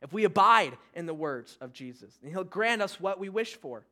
If 0.00 0.12
we 0.12 0.24
abide 0.24 0.76
in 0.94 1.06
the 1.06 1.14
words 1.14 1.56
of 1.60 1.72
Jesus, 1.72 2.18
and 2.22 2.30
He'll 2.30 2.44
grant 2.44 2.82
us 2.82 3.00
what 3.00 3.18
we 3.18 3.28
wish 3.28 3.56
for. 3.56 3.84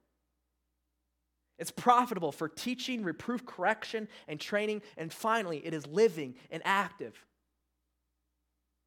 It's 1.58 1.70
profitable 1.70 2.32
for 2.32 2.48
teaching, 2.48 3.02
reproof, 3.02 3.46
correction, 3.46 4.08
and 4.28 4.38
training. 4.38 4.82
And 4.96 5.12
finally, 5.12 5.64
it 5.64 5.72
is 5.72 5.86
living 5.86 6.34
and 6.50 6.62
active. 6.64 7.14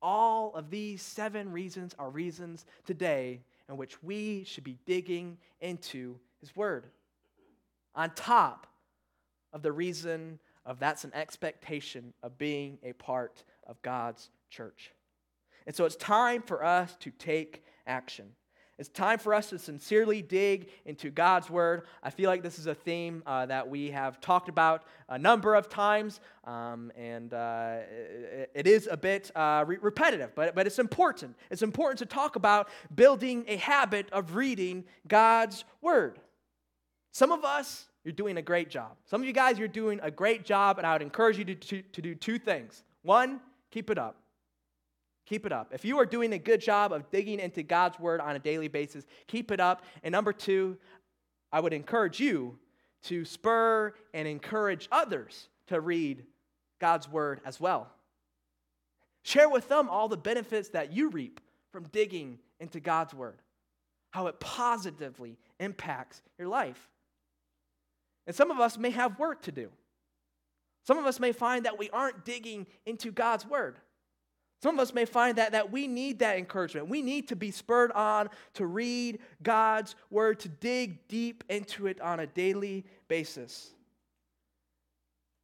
All 0.01 0.53
of 0.53 0.69
these 0.69 1.01
seven 1.01 1.51
reasons 1.51 1.95
are 1.97 2.09
reasons 2.09 2.65
today 2.85 3.41
in 3.67 3.75
which 3.75 4.01
we 4.03 4.43
should 4.45 4.63
be 4.63 4.77
digging 4.85 5.37
into 5.59 6.19
His 6.39 6.55
Word. 6.55 6.85
On 7.95 8.11
top 8.11 8.67
of 9.51 9.61
the 9.61 9.71
reason 9.71 10.39
of 10.65 10.79
that's 10.79 11.03
an 11.03 11.13
expectation 11.13 12.13
of 12.21 12.37
being 12.37 12.77
a 12.83 12.93
part 12.93 13.43
of 13.65 13.81
God's 13.81 14.29
church. 14.49 14.91
And 15.69 15.75
so 15.75 15.85
it's 15.85 15.95
time 15.97 16.41
for 16.41 16.65
us 16.65 16.95
to 17.01 17.11
take 17.11 17.63
action. 17.85 18.25
It's 18.79 18.89
time 18.89 19.19
for 19.19 19.35
us 19.35 19.51
to 19.51 19.59
sincerely 19.59 20.23
dig 20.23 20.71
into 20.83 21.11
God's 21.11 21.47
Word. 21.47 21.83
I 22.01 22.09
feel 22.09 22.27
like 22.27 22.41
this 22.41 22.57
is 22.57 22.65
a 22.65 22.73
theme 22.73 23.21
uh, 23.27 23.45
that 23.45 23.69
we 23.69 23.91
have 23.91 24.19
talked 24.19 24.49
about 24.49 24.81
a 25.09 25.19
number 25.19 25.53
of 25.53 25.69
times, 25.69 26.21
um, 26.45 26.91
and 26.97 27.35
uh, 27.35 27.81
it, 27.87 28.51
it 28.55 28.65
is 28.65 28.89
a 28.89 28.97
bit 28.97 29.29
uh, 29.35 29.63
re- 29.67 29.77
repetitive, 29.79 30.33
but, 30.33 30.55
but 30.55 30.65
it's 30.65 30.79
important. 30.79 31.35
It's 31.51 31.61
important 31.61 31.99
to 31.99 32.07
talk 32.07 32.35
about 32.35 32.67
building 32.95 33.45
a 33.47 33.57
habit 33.57 34.09
of 34.11 34.33
reading 34.33 34.85
God's 35.07 35.65
Word. 35.83 36.17
Some 37.11 37.31
of 37.31 37.45
us, 37.45 37.85
you're 38.03 38.11
doing 38.11 38.37
a 38.37 38.41
great 38.41 38.71
job. 38.71 38.97
Some 39.05 39.21
of 39.21 39.27
you 39.27 39.33
guys, 39.33 39.59
you're 39.59 39.67
doing 39.67 39.99
a 40.01 40.09
great 40.09 40.45
job, 40.45 40.79
and 40.79 40.87
I 40.87 40.93
would 40.93 41.03
encourage 41.03 41.37
you 41.37 41.45
to, 41.45 41.53
to, 41.53 41.81
to 41.83 42.01
do 42.01 42.15
two 42.15 42.39
things. 42.39 42.83
One, 43.03 43.39
keep 43.69 43.91
it 43.91 43.99
up. 43.99 44.18
Keep 45.29 45.45
it 45.45 45.51
up. 45.51 45.69
If 45.71 45.85
you 45.85 45.99
are 45.99 46.07
doing 46.07 46.33
a 46.33 46.39
good 46.39 46.59
job 46.59 46.91
of 46.91 47.11
digging 47.11 47.39
into 47.39 47.61
God's 47.61 47.99
word 47.99 48.19
on 48.19 48.35
a 48.35 48.39
daily 48.39 48.67
basis, 48.67 49.05
keep 49.27 49.51
it 49.51 49.59
up. 49.59 49.83
And 50.01 50.11
number 50.11 50.33
two, 50.33 50.75
I 51.51 51.59
would 51.59 51.71
encourage 51.71 52.19
you 52.19 52.57
to 53.03 53.23
spur 53.25 53.93
and 54.11 54.27
encourage 54.27 54.87
others 54.91 55.49
to 55.67 55.81
read 55.81 56.25
God's 56.79 57.07
word 57.07 57.41
as 57.45 57.59
well. 57.59 57.91
Share 59.21 59.47
with 59.47 59.69
them 59.69 59.87
all 59.87 60.07
the 60.07 60.17
benefits 60.17 60.69
that 60.69 60.93
you 60.93 61.09
reap 61.09 61.39
from 61.71 61.83
digging 61.91 62.39
into 62.59 62.79
God's 62.79 63.13
word, 63.13 63.39
how 64.09 64.25
it 64.25 64.39
positively 64.39 65.37
impacts 65.59 66.23
your 66.39 66.47
life. 66.47 66.89
And 68.25 68.35
some 68.35 68.49
of 68.49 68.59
us 68.59 68.79
may 68.79 68.89
have 68.89 69.19
work 69.19 69.43
to 69.43 69.51
do. 69.51 69.69
Some 70.87 70.97
of 70.97 71.05
us 71.05 71.19
may 71.19 71.33
find 71.33 71.65
that 71.65 71.77
we 71.77 71.91
aren't 71.91 72.25
digging 72.25 72.65
into 72.87 73.11
God's 73.11 73.45
word. 73.45 73.77
Some 74.61 74.75
of 74.75 74.81
us 74.81 74.93
may 74.93 75.05
find 75.05 75.37
that, 75.37 75.53
that 75.53 75.71
we 75.71 75.87
need 75.87 76.19
that 76.19 76.37
encouragement. 76.37 76.89
We 76.89 77.01
need 77.01 77.29
to 77.29 77.35
be 77.35 77.49
spurred 77.49 77.91
on 77.93 78.29
to 78.55 78.65
read 78.65 79.19
God's 79.41 79.95
word, 80.09 80.39
to 80.41 80.49
dig 80.49 81.07
deep 81.07 81.45
into 81.49 81.87
it 81.87 82.01
on 82.01 82.19
a 82.19 82.27
daily 82.27 82.85
basis. 83.07 83.69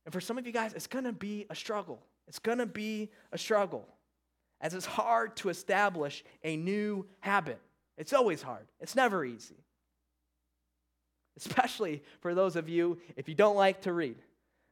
And 0.03 0.13
for 0.13 0.19
some 0.19 0.37
of 0.37 0.45
you 0.45 0.51
guys, 0.51 0.73
it's 0.73 0.87
going 0.87 1.05
to 1.05 1.13
be 1.13 1.45
a 1.49 1.55
struggle. 1.55 1.99
It's 2.27 2.39
going 2.39 2.57
to 2.57 2.65
be 2.65 3.09
a 3.31 3.37
struggle 3.37 3.87
as 4.61 4.73
it's 4.73 4.85
hard 4.85 5.35
to 5.37 5.49
establish 5.49 6.23
a 6.43 6.57
new 6.57 7.05
habit. 7.19 7.59
It's 7.97 8.13
always 8.13 8.41
hard, 8.41 8.65
it's 8.79 8.95
never 8.95 9.23
easy. 9.23 9.55
Especially 11.37 12.01
for 12.21 12.33
those 12.33 12.55
of 12.55 12.69
you, 12.69 12.97
if 13.15 13.27
you 13.27 13.35
don't 13.35 13.55
like 13.55 13.81
to 13.81 13.93
read. 13.93 14.15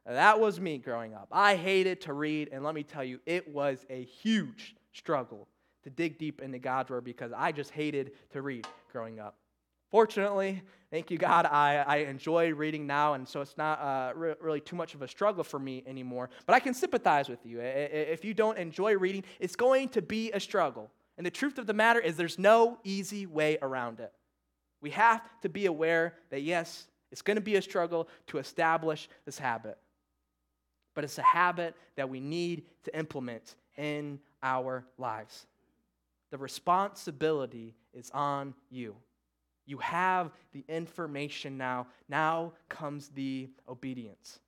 That 0.06 0.38
was 0.38 0.60
me 0.60 0.78
growing 0.78 1.14
up. 1.14 1.28
I 1.32 1.56
hated 1.56 2.02
to 2.02 2.12
read, 2.12 2.50
and 2.52 2.62
let 2.62 2.74
me 2.74 2.82
tell 2.82 3.04
you, 3.04 3.20
it 3.24 3.48
was 3.48 3.86
a 3.88 4.04
huge 4.04 4.76
struggle 4.92 5.48
to 5.82 5.90
dig 5.90 6.18
deep 6.18 6.42
into 6.42 6.58
God's 6.58 6.90
Word 6.90 7.04
because 7.04 7.32
I 7.34 7.52
just 7.52 7.70
hated 7.70 8.12
to 8.30 8.42
read 8.42 8.66
growing 8.92 9.18
up. 9.18 9.36
Fortunately, 9.90 10.60
thank 10.90 11.10
you, 11.10 11.16
God, 11.16 11.46
I, 11.46 11.84
I 11.86 11.96
enjoy 11.98 12.52
reading 12.52 12.86
now, 12.86 13.14
and 13.14 13.26
so 13.26 13.40
it's 13.40 13.56
not 13.56 13.80
uh, 13.80 14.12
re- 14.14 14.34
really 14.40 14.60
too 14.60 14.76
much 14.76 14.94
of 14.94 15.02
a 15.02 15.08
struggle 15.08 15.44
for 15.44 15.58
me 15.58 15.82
anymore. 15.86 16.28
But 16.46 16.54
I 16.54 16.60
can 16.60 16.74
sympathize 16.74 17.28
with 17.28 17.46
you. 17.46 17.60
If 17.60 18.24
you 18.24 18.34
don't 18.34 18.58
enjoy 18.58 18.96
reading, 18.96 19.24
it's 19.40 19.56
going 19.56 19.88
to 19.90 20.02
be 20.02 20.32
a 20.32 20.40
struggle. 20.40 20.90
And 21.16 21.24
the 21.24 21.30
truth 21.30 21.58
of 21.58 21.66
the 21.66 21.72
matter 21.72 22.00
is, 22.00 22.16
there's 22.16 22.38
no 22.38 22.78
easy 22.84 23.24
way 23.24 23.56
around 23.62 24.00
it. 24.00 24.12
We 24.82 24.90
have 24.90 25.22
to 25.42 25.48
be 25.48 25.66
aware 25.66 26.14
that, 26.30 26.42
yes, 26.42 26.88
it's 27.10 27.22
going 27.22 27.36
to 27.36 27.40
be 27.40 27.56
a 27.56 27.62
struggle 27.62 28.08
to 28.26 28.38
establish 28.38 29.08
this 29.24 29.38
habit 29.38 29.78
but 30.94 31.04
it's 31.04 31.18
a 31.18 31.22
habit 31.22 31.74
that 31.96 32.08
we 32.08 32.20
need 32.20 32.64
to 32.84 32.96
implement 32.96 33.56
in 33.76 34.18
our 34.42 34.84
lives. 34.98 35.46
The 36.30 36.38
responsibility 36.38 37.74
is 37.92 38.10
on 38.12 38.54
you. 38.70 38.96
You 39.66 39.78
have 39.78 40.30
the 40.52 40.64
information 40.68 41.56
now. 41.56 41.86
Now 42.08 42.52
comes 42.68 43.08
the 43.08 43.48
obedience. 43.68 44.40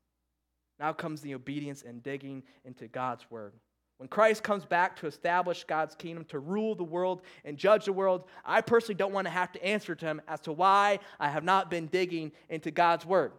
Now 0.78 0.92
comes 0.92 1.20
the 1.20 1.34
obedience 1.34 1.82
and 1.82 2.02
digging 2.02 2.42
into 2.64 2.86
God's 2.86 3.30
word. 3.30 3.54
When 3.98 4.08
Christ 4.08 4.42
comes 4.42 4.66
back 4.66 4.96
to 4.96 5.06
establish 5.06 5.64
God's 5.64 5.94
kingdom, 5.94 6.26
to 6.26 6.38
rule 6.38 6.74
the 6.74 6.84
world 6.84 7.22
and 7.46 7.56
judge 7.56 7.86
the 7.86 7.94
world, 7.94 8.24
I 8.44 8.60
personally 8.60 8.96
don't 8.96 9.12
want 9.12 9.26
to 9.26 9.30
have 9.30 9.52
to 9.52 9.64
answer 9.64 9.94
to 9.94 10.04
him 10.04 10.20
as 10.28 10.40
to 10.40 10.52
why 10.52 10.98
I 11.18 11.30
have 11.30 11.44
not 11.44 11.70
been 11.70 11.86
digging 11.86 12.32
into 12.50 12.70
God's 12.70 13.06
word. 13.06 13.32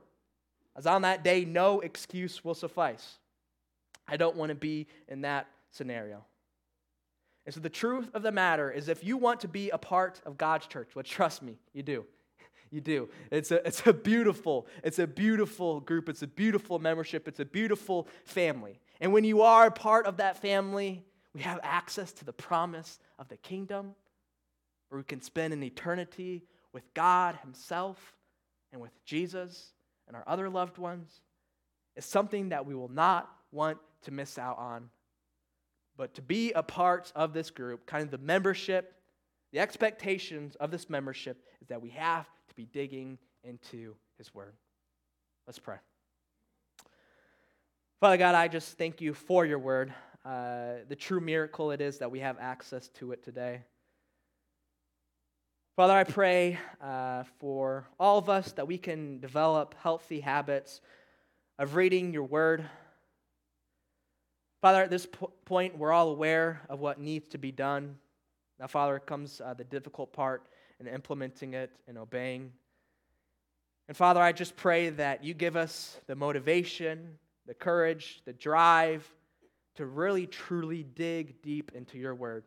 As 0.77 0.85
on 0.85 1.01
that 1.01 1.23
day, 1.23 1.43
no 1.43 1.79
excuse 1.79 2.45
will 2.45 2.53
suffice. 2.53 3.17
I 4.07 4.15
don't 4.15 4.35
want 4.35 4.49
to 4.49 4.55
be 4.55 4.87
in 5.07 5.21
that 5.21 5.47
scenario. 5.71 6.23
And 7.45 7.53
so 7.53 7.59
the 7.59 7.69
truth 7.69 8.11
of 8.13 8.21
the 8.21 8.31
matter 8.31 8.69
is 8.69 8.87
if 8.87 9.03
you 9.03 9.17
want 9.17 9.39
to 9.39 9.47
be 9.47 9.69
a 9.71 9.77
part 9.77 10.21
of 10.25 10.37
God's 10.37 10.67
church, 10.67 10.89
well, 10.95 11.03
trust 11.03 11.41
me, 11.41 11.57
you 11.73 11.83
do. 11.83 12.05
You 12.69 12.81
do. 12.81 13.07
It's 13.31 13.49
a, 13.51 13.65
it's 13.65 13.87
a 13.87 13.93
beautiful, 13.93 14.67
it's 14.83 14.99
a 14.99 15.07
beautiful 15.07 15.79
group. 15.79 16.09
It's 16.09 16.21
a 16.21 16.27
beautiful 16.27 16.79
membership. 16.79 17.25
It's 17.25 17.39
a 17.39 17.45
beautiful 17.45 18.09
family. 18.25 18.81
And 18.99 19.13
when 19.13 19.23
you 19.23 19.41
are 19.41 19.67
a 19.67 19.71
part 19.71 20.05
of 20.05 20.17
that 20.17 20.41
family, 20.41 21.05
we 21.33 21.39
have 21.43 21.61
access 21.63 22.11
to 22.11 22.25
the 22.25 22.33
promise 22.33 22.99
of 23.17 23.29
the 23.29 23.37
kingdom 23.37 23.95
where 24.89 24.97
we 24.97 25.05
can 25.05 25.21
spend 25.21 25.53
an 25.53 25.63
eternity 25.63 26.43
with 26.73 26.93
God 26.93 27.37
Himself 27.41 28.17
and 28.73 28.81
with 28.81 28.91
Jesus 29.05 29.71
and 30.07 30.15
our 30.15 30.23
other 30.27 30.49
loved 30.49 30.77
ones. 30.77 31.21
is 31.95 32.05
something 32.05 32.49
that 32.49 32.65
we 32.65 32.75
will 32.75 32.89
not 32.89 33.29
want 33.51 33.77
to 34.03 34.11
miss 34.11 34.37
out 34.37 34.57
on. 34.57 34.89
But 35.95 36.13
to 36.15 36.21
be 36.21 36.51
a 36.53 36.61
part 36.61 37.11
of 37.15 37.33
this 37.33 37.49
group, 37.49 37.85
kind 37.85 38.03
of 38.03 38.11
the 38.11 38.19
membership, 38.19 38.93
the 39.51 39.59
expectations 39.59 40.55
of 40.55 40.69
this 40.69 40.89
membership 40.89 41.43
is 41.61 41.67
that 41.69 41.81
we 41.81 41.89
have 41.91 42.27
to 42.49 42.55
be 42.55 42.65
digging 42.65 43.17
into 43.43 43.95
His 44.17 44.33
Word. 44.33 44.53
Let's 45.47 45.59
pray. 45.59 45.77
Father 47.99 48.17
God, 48.17 48.35
I 48.35 48.47
just 48.47 48.77
thank 48.77 49.01
you 49.01 49.15
for 49.15 49.43
your 49.43 49.57
word, 49.57 49.91
uh, 50.23 50.83
the 50.87 50.95
true 50.95 51.19
miracle 51.19 51.71
it 51.71 51.81
is 51.81 51.97
that 51.97 52.11
we 52.11 52.19
have 52.19 52.37
access 52.39 52.89
to 52.89 53.11
it 53.11 53.23
today. 53.23 53.63
Father, 55.77 55.93
I 55.93 56.05
pray 56.05 56.57
uh, 56.81 57.21
for 57.37 57.85
all 57.99 58.17
of 58.17 58.31
us 58.31 58.51
that 58.53 58.67
we 58.67 58.79
can 58.79 59.19
develop 59.19 59.75
healthy 59.83 60.19
habits 60.19 60.81
of 61.59 61.75
reading 61.75 62.11
your 62.13 62.23
word. 62.23 62.67
Father, 64.59 64.81
at 64.81 64.89
this 64.89 65.05
po- 65.05 65.31
point, 65.45 65.77
we're 65.77 65.91
all 65.91 66.09
aware 66.09 66.63
of 66.67 66.79
what 66.79 66.99
needs 66.99 67.27
to 67.27 67.37
be 67.37 67.51
done. 67.51 67.95
Now, 68.59 68.65
Father, 68.65 68.97
comes 68.97 69.39
uh, 69.39 69.53
the 69.53 69.65
difficult 69.65 70.13
part 70.13 70.47
in 70.79 70.87
implementing 70.87 71.53
it 71.53 71.69
and 71.87 71.99
obeying. 71.99 72.53
And 73.87 73.95
Father, 73.95 74.19
I 74.19 74.31
just 74.31 74.55
pray 74.55 74.89
that 74.89 75.23
you 75.23 75.35
give 75.35 75.55
us 75.55 75.95
the 76.07 76.15
motivation 76.15 77.19
the 77.45 77.53
courage, 77.53 78.23
the 78.25 78.33
drive 78.33 79.07
to 79.75 79.85
really 79.85 80.25
truly 80.25 80.81
dig 80.81 81.43
deep 81.43 81.71
into 81.75 81.99
your 81.99 82.15
word. 82.15 82.45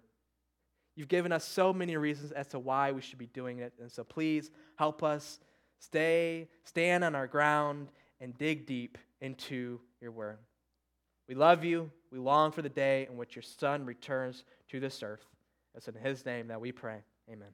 You've 1.00 1.08
given 1.08 1.32
us 1.32 1.46
so 1.46 1.72
many 1.72 1.96
reasons 1.96 2.30
as 2.30 2.48
to 2.48 2.58
why 2.58 2.92
we 2.92 3.00
should 3.00 3.16
be 3.16 3.24
doing 3.24 3.60
it. 3.60 3.72
And 3.80 3.90
so 3.90 4.04
please 4.04 4.50
help 4.76 5.02
us 5.02 5.40
stay, 5.78 6.46
stand 6.64 7.04
on 7.04 7.14
our 7.14 7.26
ground 7.26 7.88
and 8.20 8.36
dig 8.36 8.66
deep 8.66 8.98
into 9.22 9.80
your 10.02 10.10
word. 10.10 10.36
We 11.26 11.34
love 11.34 11.64
you. 11.64 11.90
We 12.12 12.18
long 12.18 12.52
for 12.52 12.60
the 12.60 12.68
day 12.68 13.06
in 13.10 13.16
which 13.16 13.34
your 13.34 13.42
son 13.42 13.86
returns 13.86 14.44
to 14.68 14.78
this 14.78 15.02
earth. 15.02 15.24
It's 15.74 15.88
in 15.88 15.94
his 15.94 16.26
name 16.26 16.48
that 16.48 16.60
we 16.60 16.70
pray. 16.70 16.98
Amen. 17.32 17.48